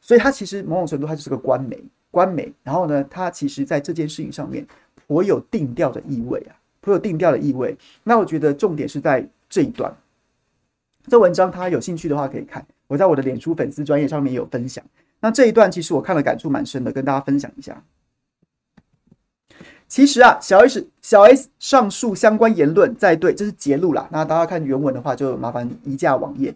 [0.01, 1.83] 所以他其实某种程度他就是个官媒，
[2.13, 2.53] 官媒。
[2.63, 4.65] 然后呢，他其实在这件事情上面
[5.09, 7.77] 颇有定调的意味啊，颇有定调的意味。
[8.05, 9.93] 那我觉得重点是在这一段。
[11.09, 14.85] 这文章他有兴趣的话可以看，我在我的脸书粉丝专业上面有分享。
[15.21, 17.83] 那这一段其实我看了感触蛮深的，跟大家分享一下。
[19.89, 24.09] 其实啊，小 S 小 S 上述相关言论在对，这是揭露啦。
[24.11, 26.55] 那大家看原文的话，就麻烦移驾网页。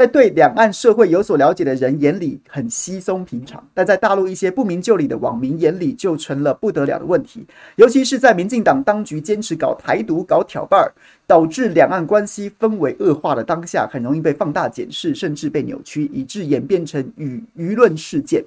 [0.00, 7.44] 在对两岸社会有所了解的人眼里很稀松平常，但在大陆一些不明就里的网民眼里就成了不得了的问题。
[7.76, 10.88] 尤其是在民进党当局坚持搞台独、搞挑伴儿，
[11.26, 18.42] 导致两岸关系氛围恶化的当下，很容易被放大检视，甚至被扭曲，以致演变成舆舆论事件。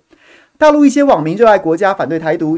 [0.57, 2.57] 大陆一些网民热爱国家，反对台独，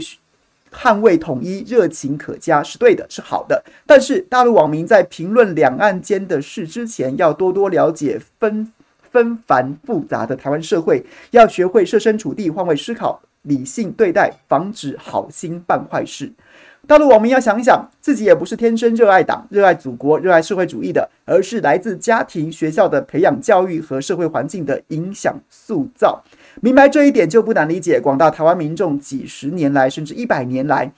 [0.72, 3.62] 捍卫统一，热情可嘉，是对的，是好的。
[3.86, 8.72] 但是大陆网民在评论两岸间的事之前，要多多了解分。
[9.16, 16.30] 纷繁复杂的台湾社会，要学会设身处地、换位思考、理性对待，防止好心办坏事。
[16.86, 26.22] 大陆网民要想一想，自己也不是天生热爱党、热爱祖国、热爱社会主义的，而是来自家庭、学校的培养教育和社会环境的影响塑造。
[26.60, 30.92] 明白这一点，就不难理解广大台湾民众几十年来，甚至一百年来。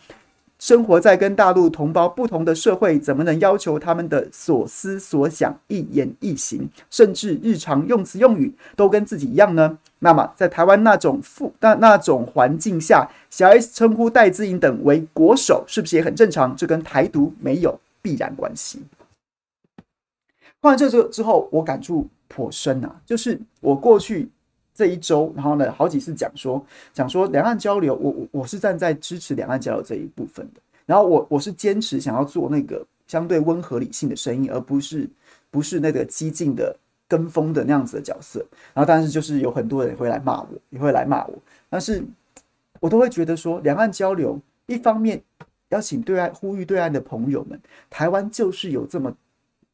[0.60, 9.78] 生活在跟大陆同胞不同的社会，怎么能要求他们的所思所想、一言一行，甚至日常用词用语都跟自己一样呢？
[10.00, 16.56] 那么，在台湾那种富那那种环境下，小 S 称呼戴资颖等为国手，是不是也很正常？
[16.56, 18.82] 这跟台独没有必然关系。
[20.60, 23.00] 看完这之之后，我感触颇深啊。
[23.06, 24.28] 就是我过去
[24.78, 26.64] 这一周，然后呢，好几次讲说
[26.94, 30.62] 讲说两岸交流，我我我是站在支持两岸交流这一部分的。
[30.86, 35.10] 然后我我是坚持想要做那个相对温和理性的声音，而不是
[35.50, 38.46] 不是那个激进的跟风的那样子的角色。
[38.76, 41.34] 然后但是就是有很多人会来骂我，也会来骂我，
[41.72, 42.04] 但是
[42.80, 45.20] 我都会觉得说两岸交流，一方面
[45.70, 47.60] 邀请对岸呼吁对岸的朋友们，
[47.90, 49.12] 台湾就是有这么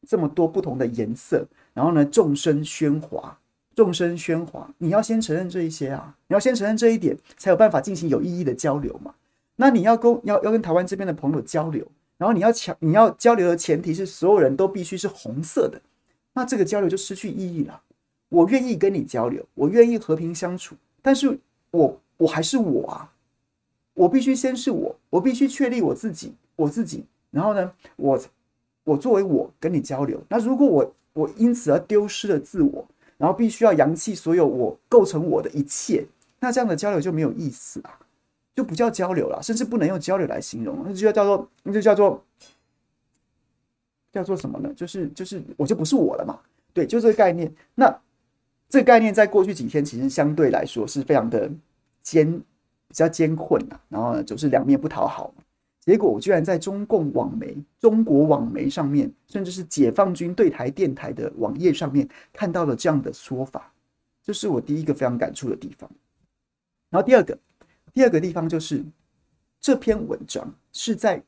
[0.08, 3.38] 这么多不同的颜色，然后呢众声喧哗，
[3.74, 9.14] 众声喧哗，你要先承认这一些啊，你要先承认这一点，才有办法进行有意义的交流嘛。
[9.56, 15.80] 那你要跟要要跟台湾这边的朋友交流，然后你要强你要交流的前提是所有人都必须是红色的，
[16.32, 17.80] 那这个交流就失去意义了。
[18.28, 21.38] 我愿意跟你交流，我愿意和平相处，但是
[21.70, 23.12] 我我还是我啊，
[23.94, 28.20] 我必须先是我，我必须确立我自己，我自己，然后呢，我
[28.82, 32.84] 我作为我跟你交流，那如果我我因此而丢失了自我，
[33.16, 36.06] 然后必须要扬弃所有我构成我的一切，
[36.40, 37.98] 那这样的交流就没有意思啊。
[38.54, 42.24] 就不叫交流了，甚至不能用交流来形容，那就叫做，那就叫做，
[44.12, 44.72] 叫做什么呢？
[44.76, 46.38] 就是就是，我就不是我了嘛。
[46.72, 47.52] 对，就这个概念。
[47.74, 47.92] 那
[48.68, 51.50] 这个概念在过去几天其实相对来说是非常的
[52.00, 52.32] 艰，
[52.86, 53.80] 比较艰困啊。
[53.88, 55.34] 然后呢，就是两面不讨好。
[55.84, 63.72] 结果我居然在中共网媒、中国网媒上面，甚至是解放军对台电台的网页上面看到了这样的说法，
[64.22, 65.90] 这是我第一个非常感触的地方。
[66.90, 67.38] 然后第二个。
[67.92, 68.84] 第二个地方就是
[69.60, 71.22] 这篇文章是在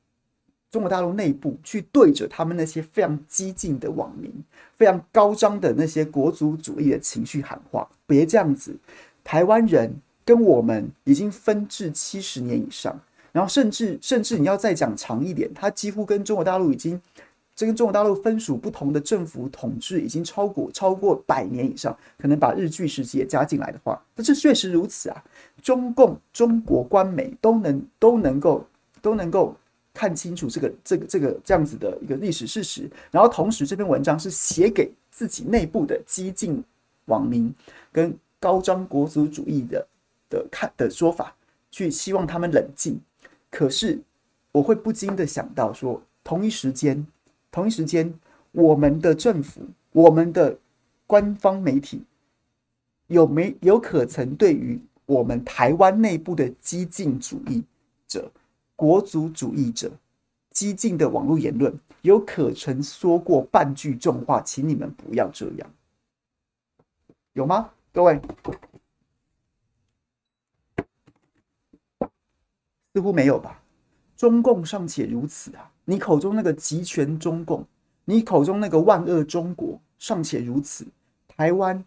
[0.68, 4.32] 中国大陆内部去对着他们那些非常激进的网民、
[4.74, 7.88] 非常高涨的那些国族主义的情绪喊话。
[8.04, 8.76] 别这样子，
[9.22, 9.94] 台湾人
[10.24, 13.00] 跟我们已经分治七十年以上，
[13.36, 16.98] 然后甚至甚至你要再讲长一点，他几乎跟中国大陆已经。
[17.58, 25.24] 这跟中国大陆分属不同的政府统治已经超过超过百年以上，可能把日据时期也加进来的话，那这确实如此啊。
[25.62, 28.66] 中共、中国官媒都能都能够
[29.00, 29.56] 都能够
[29.94, 36.62] 看清楚这个这个这个这样子的一个历史事实，然后同时这篇文章是写给自己内部的激进
[37.06, 37.50] 网民
[37.90, 39.86] 跟高张国族主义的
[40.28, 41.34] 的看的说法，
[41.70, 43.00] 去希望他们冷静。
[43.56, 43.98] 可是
[44.52, 47.06] 我会不禁的想到说，同一时间。
[47.50, 48.12] 同一时间，
[48.52, 50.58] 我们的政府、我们的
[51.06, 52.04] 官方媒体
[53.06, 57.64] 有没有可曾对于我们台湾内部的激进主义
[58.06, 58.30] 者、
[58.76, 59.90] 国族主义者、
[60.50, 64.42] 激进的网络言论，有可曾说过半句重话？
[64.42, 65.70] 请你们不要这样，
[67.32, 67.70] 有吗？
[67.90, 68.20] 各位，
[72.96, 73.60] 似乎没有吧？
[74.16, 75.70] 中共尚且如此啊！
[75.84, 77.62] 你口中那个集权中共，
[78.06, 80.86] 你口中那个万恶中国尚且如此，
[81.28, 81.84] 台湾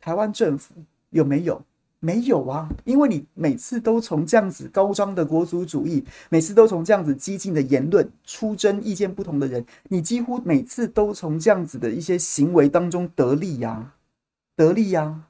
[0.00, 0.72] 台湾政府
[1.10, 1.60] 有没有？
[2.00, 2.66] 没有啊！
[2.84, 13.92] 因为你每次都从这样子高张的国族主义，每次都从这样子激进的言论出征意见不同的人，你几乎每次都从这样子的一些行为当中得利呀、
[14.56, 15.24] 得利呀、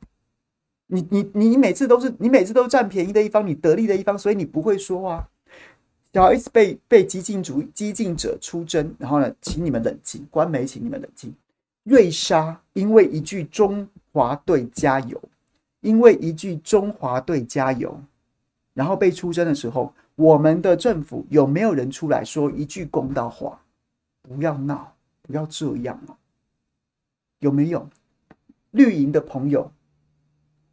[0.89, 5.29] 你你你每次都是你每次都占便宜的一方，你得利的一方，所以你不会说啊。
[6.11, 11.33] 然后一直被被激进主义激进者出征，然后呢，请你们冷静，官媒，请你们冷静。
[11.85, 15.23] 瑞莎因为一句“中华队加油”，
[15.81, 18.01] 因为一句“中华队加油”，
[18.75, 23.61] 然后被出征的时候，我们的政府有没有人出来说一句公道话？
[24.23, 26.17] 不要闹，不要这样啊！
[27.39, 27.89] 有没有
[28.73, 29.71] 绿营的朋友？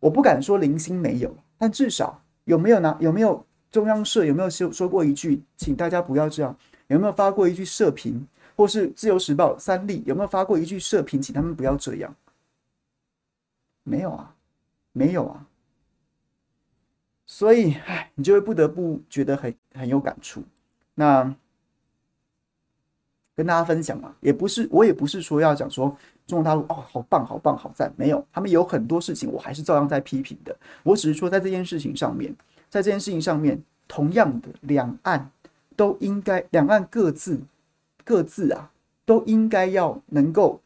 [0.05, 2.95] 我不敢说零星没有，但至少有没有呢？
[2.99, 3.43] 有没有？
[3.71, 6.55] 中央社有没有说说过一句，请大家不要这样？
[6.87, 8.25] 有没有发过一句社评，
[8.55, 12.15] 或是自由时报三立有没有发过一句社评，请他们不要这样？
[13.81, 14.35] 没有啊，
[14.91, 15.47] 没有啊。
[17.25, 20.43] 所以，唉，你就会不得不觉得很很有感触。
[20.93, 21.35] 那
[23.35, 27.93] 跟大家分享嘛，也不是，我也不是说要讲说中国大陆哦，好棒，好棒，好赞。
[27.97, 30.55] 没有，他们有很多事情，我还是照样在批评的。
[30.83, 32.35] 我只是说，在这件事情上面。
[32.67, 35.31] 在这件事情上面，同样的，两岸
[35.77, 37.39] 都应该，两岸各自
[38.03, 38.69] 各自啊，
[39.05, 40.59] 都应该要能够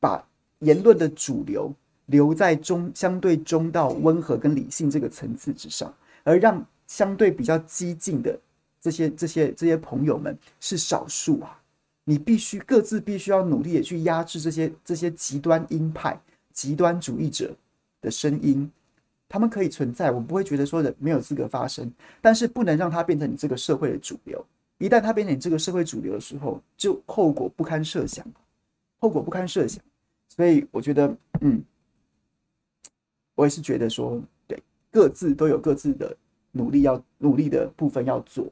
[0.00, 0.24] 把
[0.60, 1.70] 言论的主流
[2.06, 5.92] 留在中相对中道、温和跟理性这个层次之上，
[6.22, 8.38] 而让相对比较激进的
[8.80, 11.58] 这些这些这些朋友们是少数啊。
[12.04, 16.20] 你必须各自必须要努力的去压制这些这些极端鹰派、
[16.52, 17.54] 极端主义者
[18.00, 18.70] 的声音。
[19.28, 21.90] 他们可以存在，我们不会觉得说人没有资格发声，
[22.20, 24.44] 但是不能让它变成你这个社会的主流。
[24.76, 28.26] 一旦它变成你这个社会主流的时候，就后果不堪设想，
[28.98, 29.82] 后果不堪设想。
[30.28, 31.62] 所以我觉得嗯，
[33.34, 36.14] 我也是觉得说，对，各自都有各自的
[36.50, 38.46] 努力要努力的部分要做。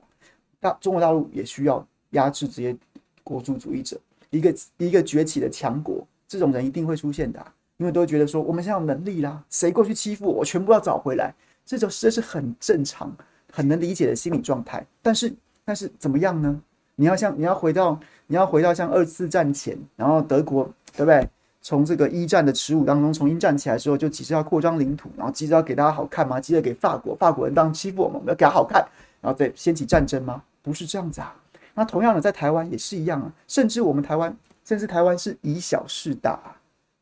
[0.61, 2.74] 大中国大陆也需要压制这些
[3.22, 3.98] 国族主义者，
[4.30, 7.44] 一个一个崛起的强国，这种人一定会出现的，
[7.78, 13.14] 因为都会觉得说，我们现在有能力啦，谁过去欺负我，我全部要找回来，这种这是很正常、
[13.52, 14.86] 很能理解的心理状态。
[15.02, 15.32] 但是，
[15.64, 16.60] 但是怎么样呢？
[16.96, 20.64] 你要像你要回到你要回到像二次战前，然后德国
[20.96, 21.28] 对不对？
[21.62, 26.40] 从这个一战的耻辱当中重新站起来的时候，就急着要扩张领土，然后急着要给大家好看吗？
[26.40, 28.82] 急着给法国法国人当欺负我们，我们要给他好看，
[29.20, 30.42] 然后再掀起战争吗？
[30.62, 31.34] 不是这样子啊。
[31.74, 33.32] 那同样的，在台湾也是一样啊。
[33.46, 36.56] 甚至我们台湾，甚至台湾是以小事大，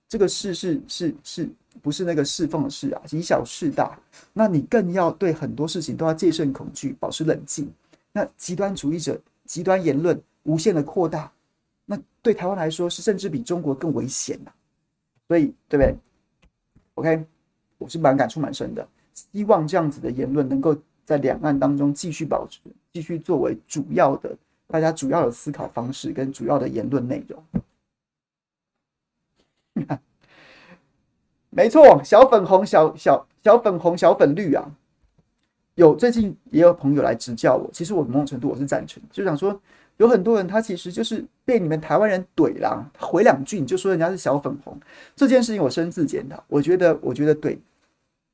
[0.09, 1.49] 这个事是是是
[1.83, 3.03] 不是那个侍奉的事啊？
[3.11, 3.99] 以小事大，
[4.33, 7.71] 那你更要对很多事情都要戒慎恐惧，保持冷静。
[8.13, 11.31] 那极端主义者、极端言论无限的扩大。
[11.85, 14.51] 那对台湾来说是甚至比中国更危险呐，
[15.27, 15.97] 所以对不对
[16.95, 17.25] ？OK，
[17.79, 22.61] 我是蛮感触蛮深的，希望这样子的言论能够在两岸当中继续保持，
[22.93, 24.37] 继续作为主要的
[24.69, 27.43] 大家主要的思考方式跟主要的言论内容。
[31.51, 34.71] 没错，小粉红、小小小粉红、小粉绿啊，
[35.75, 39.61] 有最近也有朋友来指教我，其实我某种程度我是赞成，就想说。
[39.99, 44.79] 有很多人，他其实就是被你们台湾人怼了，回两句你就说人家是小粉红，
[45.17, 46.41] 这件事情我深自检讨。
[46.47, 47.59] 我觉得，我觉得对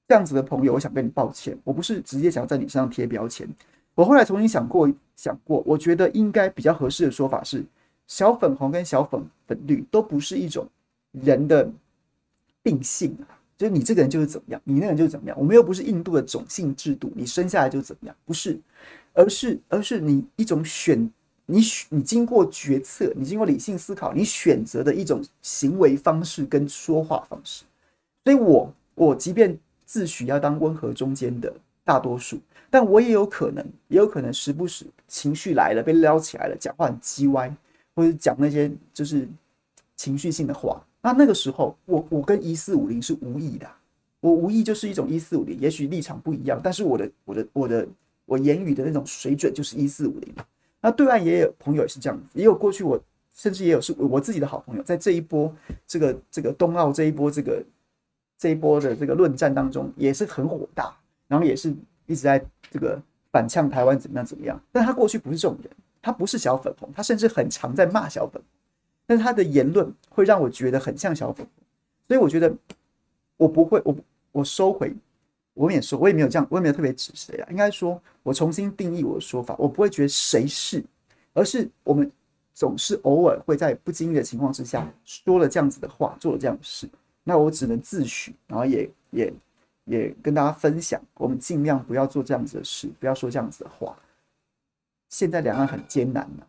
[0.07, 3.49] 这样子的朋友，我想跟你抱歉，我不是直接想要在你身上贴标签。
[3.95, 7.65] 我后来重新想过，想过，我觉得应该比较合适的说法是，
[8.07, 10.67] 小粉红跟小粉粉绿都不是一种
[11.13, 11.71] 人的
[12.63, 15.39] 病性啊，就是你这个人就是怎么样，你那个人就是怎么样。
[15.39, 18.59] 我们又不是印度的种姓制度，你生下来就怎么样，不是，
[19.13, 21.11] 而是而是你一种选。
[21.47, 27.65] 你选你经过决策，你经过理性思考，你选择的一种行为方式跟说话方式。
[28.25, 31.53] 所以我我即便自诩要当温和中间的
[31.85, 32.41] 大多数，
[32.75, 37.49] 但我也有可能，也有可能时不时情绪来了被撩起来了，讲话很叽歪，
[37.95, 39.29] 或者讲那些就是
[39.95, 40.85] 情绪性的话。
[41.01, 43.71] 那那个时候，我我跟一四五零是无意的，
[44.19, 47.87] 我无意就是一种一四五零，也许立场不一样，但是我的我的我的
[48.25, 50.35] 我言语的那种水准就是一四五零。
[50.81, 53.01] 那对岸也有朋友也是这样，也有过去我
[53.37, 55.55] 甚至也有是我自己的好朋友，在这一波
[55.87, 57.65] 这个这个冬奥这一波这个
[58.37, 60.93] 这一波的这个论战当中，也是很火大，
[61.29, 61.73] 然后也是
[62.07, 63.01] 一直在这个
[63.33, 64.61] 反呛台湾怎么样怎么样。
[64.73, 65.71] 但他过去不是这种人，
[66.03, 68.45] 他不是小粉红，他甚至很常在骂小粉红，
[69.07, 71.65] 但是他的言论会让我觉得很像小粉红，
[72.07, 72.55] 所以我觉得
[73.37, 73.97] 我不会，我
[74.33, 74.95] 我收回。
[75.57, 77.47] 我也说，我也没有这样，我也没有特别指谁啊。
[77.49, 80.85] 应该说，我重新定义我的说法，我不会觉得谁是，
[81.33, 82.11] 而是我们
[82.53, 86.89] 总是偶尔会在不经意的情况之下说了这样子的话，做了这样的事。
[87.23, 89.33] 那我只能自诩，然后也也
[89.85, 93.97] 也跟大家分享，我们尽量不要做这样子的事，不要说这样子的话。
[95.09, 96.47] 现在两岸很艰难呐，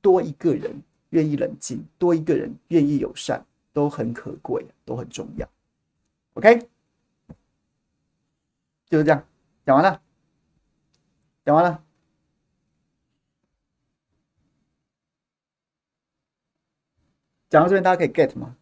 [0.00, 5.48] 多一个人愿意冷静，多一个人愿意友善，都很可贵，都很重要。
[6.34, 6.68] OK。
[8.86, 9.26] 就是这样，
[9.64, 10.00] 讲完了，
[11.44, 11.82] 讲完了。
[17.48, 18.56] 讲到这边，大家可以 get 吗？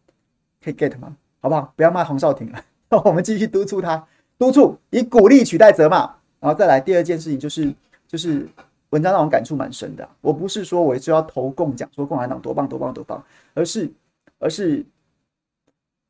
[0.61, 1.17] 可以 get 吗？
[1.39, 1.73] 好不好？
[1.75, 2.65] 不要骂洪少廷了，
[3.05, 4.07] 我们继续督促他，
[4.37, 5.99] 督促以鼓励取代责骂。
[6.39, 7.73] 然后再来第二件事情，就是
[8.07, 8.47] 就是
[8.89, 10.07] 文章让我感触蛮深的。
[10.21, 13.23] 我不是说我就要投共讲，说共产党多棒多棒多棒，
[13.53, 13.91] 而是
[14.39, 14.85] 而是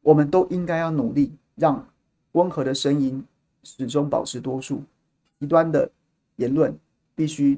[0.02, 1.88] 我们都应该要努力，让
[2.32, 3.24] 温和的声音。
[3.66, 4.84] 始终保持多数，
[5.40, 5.90] 极端的
[6.36, 6.78] 言论
[7.16, 7.58] 必须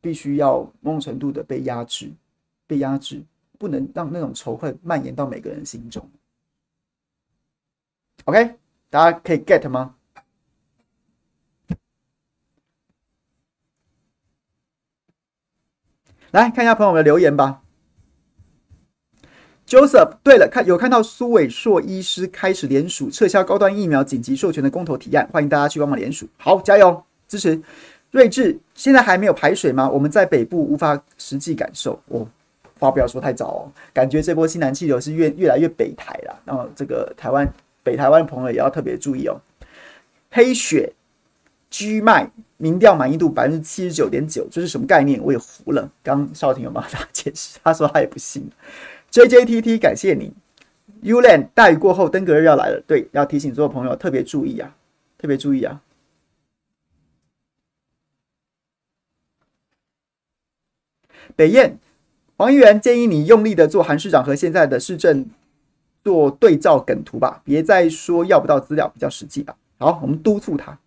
[0.00, 2.08] 必须要某种程度的被压制，
[2.68, 3.20] 被压制，
[3.58, 6.08] 不能让那种仇恨蔓延到每个人心中。
[8.26, 8.54] OK，
[8.88, 9.96] 大家可以 get 吗？
[16.32, 17.60] 来看一下朋友们的留言吧。
[19.66, 26.28] Joseph，对了，看有看到苏伟硕医师开始联署撤销高端疫苗紧急授权的公投提案，欢迎大家去帮忙联署。
[26.36, 27.60] 好，加油支持。
[28.10, 29.88] 睿智，现在还没有排水吗？
[29.88, 32.00] 我们在北部无法实际感受。
[32.08, 32.26] 哦，
[32.80, 36.40] 话不要说太早哦，感觉这波西南气流是越越来越北台了。
[36.44, 37.48] 然后这个台湾
[37.84, 39.40] 北台湾朋友也要特别注意哦。
[40.32, 40.92] 黑雪
[41.70, 45.22] G 麦民调满意度百分之七十九点九，这是什么概念？
[45.22, 45.90] 我也糊了。
[46.02, 48.50] 刚少廷有帮大家解释，他说他也不信。
[49.10, 50.34] J J T T，感谢你。
[51.02, 54.76] Ulan，大雨过后，登革热要来了，对，要提醒所有朋友特别注意啊，
[55.16, 55.80] 特别注意啊。
[61.36, 61.78] 北燕
[62.36, 65.24] 黄议员建议你用力的做韩市长和现在的市政
[66.02, 69.56] 做对照梗图吧，别再说要不到资料，比较实际吧。
[69.78, 70.78] 好，我们督促他。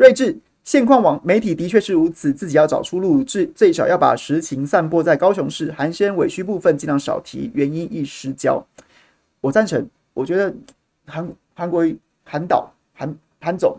[0.00, 8.66] 睿智，现况网媒体的确是如此，自己要找出路，至最少要把实情散播在高雄市，寒暄委屈部分尽量少提，原因易失焦。
[9.42, 10.54] 我赞成，我觉得
[11.04, 11.86] 韩韩国
[12.24, 13.78] 韩导韩韩总，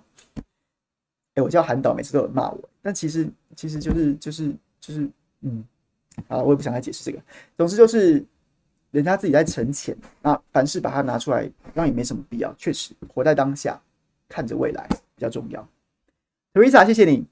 [1.33, 5.09] 哎、我叫韩导，每次都有骂我，但其实其实就是就是就是
[5.41, 5.65] 嗯，
[6.27, 7.17] 啊，我也不想再解释这个。
[7.57, 8.23] 总之就是
[8.91, 12.53] 人家自己在沉潜，那凡事把它拿出来，那也没什么必要。
[12.59, 13.81] 确实，活在当下，
[14.29, 15.67] 看着未来比较重要。
[16.53, 17.25] Teresa，谢谢你。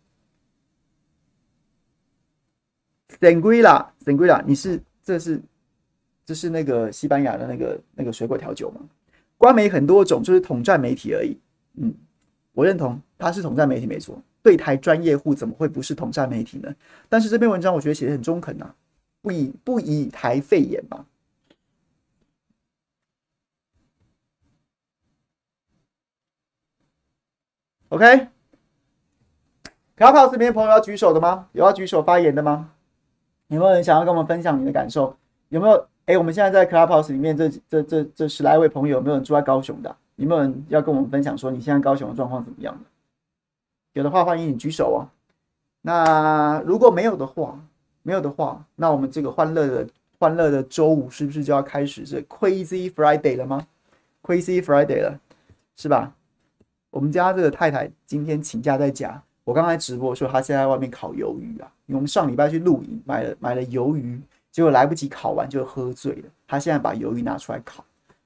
[3.19, 5.41] Sangrila，Sangrila，你是这是
[6.25, 8.81] 这是那个西班牙的那个那个水果调酒吗？
[9.37, 11.37] 官媒很多种，就是统战媒体而已。
[11.73, 11.93] 嗯，
[12.53, 14.21] 我认同他是统战媒体没错。
[14.41, 16.73] 对台专业户怎么会不是统战媒体呢？
[17.09, 18.73] 但是这篇文章我觉得写的很中肯啊，
[19.21, 21.05] 不以不以台废言嘛。
[27.89, 28.29] OK。
[29.99, 31.49] Clubhouse 里面朋友要举手的吗？
[31.51, 32.71] 有要举手发言的吗？
[33.47, 35.13] 有没有人想要跟我们分享你的感受？
[35.49, 35.87] 有没有？
[36.05, 39.93] 哎，我们现在在 Clubhouse 里面这，这这这十来位朋友，有没有人住在高雄的？
[40.15, 42.79] 有没有人要跟我们分享说你现在高雄的状况怎么样？
[43.91, 44.97] 有的话，欢迎你举手哦。
[45.81, 47.59] 那如果没有的话，
[48.01, 53.67] 没有的话，那我们这个欢乐的欢乐的周五是不是就要开始这 Crazy Friday 了吗
[54.23, 55.19] ？Crazy Friday 了，
[55.75, 56.13] 是吧？
[56.89, 59.21] 我们家这个太太今天请假在家。
[59.49, 64.21] 我刚才直播说，他现在在外面烤鱿鱼啊，因为我们上礼拜去露营，买了买了鱿鱼，
[64.51, 66.29] 结果来不及烤完就喝醉了。
[66.47, 67.83] 他现在把鱿鱼拿出来烤，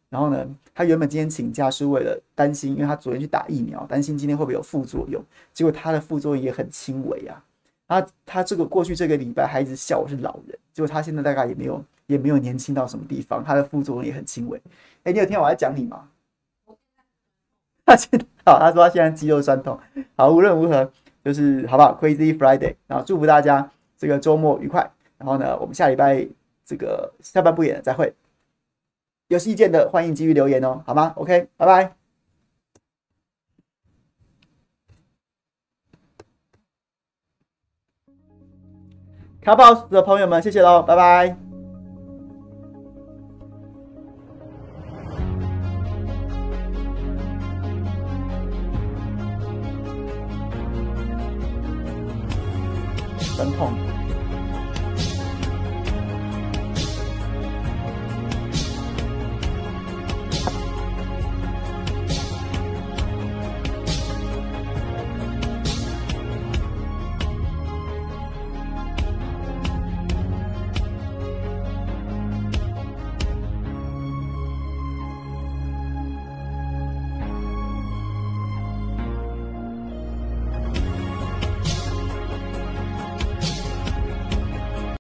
[0.10, 0.45] 然后呢，
[0.76, 5.24] 他原本今天请假是为了担心，因为他昨天去打疫苗，担心今天会不会有副作用。
[5.54, 7.41] 结果他的副作用也很轻微啊。
[7.88, 14.62] 他他这个过去这个礼拜还一直笑我是老人，结果他现在大概也没有也没有年轻到什么地方，他的副作用也很轻微。
[15.04, 16.10] 哎，你有听我在讲你吗？
[17.86, 19.80] 他现在好，他说他现在肌肉酸痛。
[20.18, 20.91] 好，无论如何。
[21.24, 24.91] 就是好不好？Crazy Friday，然后祝福大家这个周末愉快。
[25.18, 26.28] 然后呢，我们下礼拜
[26.66, 28.14] 这个下半部演再会。
[29.30, 31.95] 有意见的欢迎继续留言哦，好吗？OK，拜拜。
[39.41, 41.43] 卡 boss 的朋友们，谢谢喽，拜拜。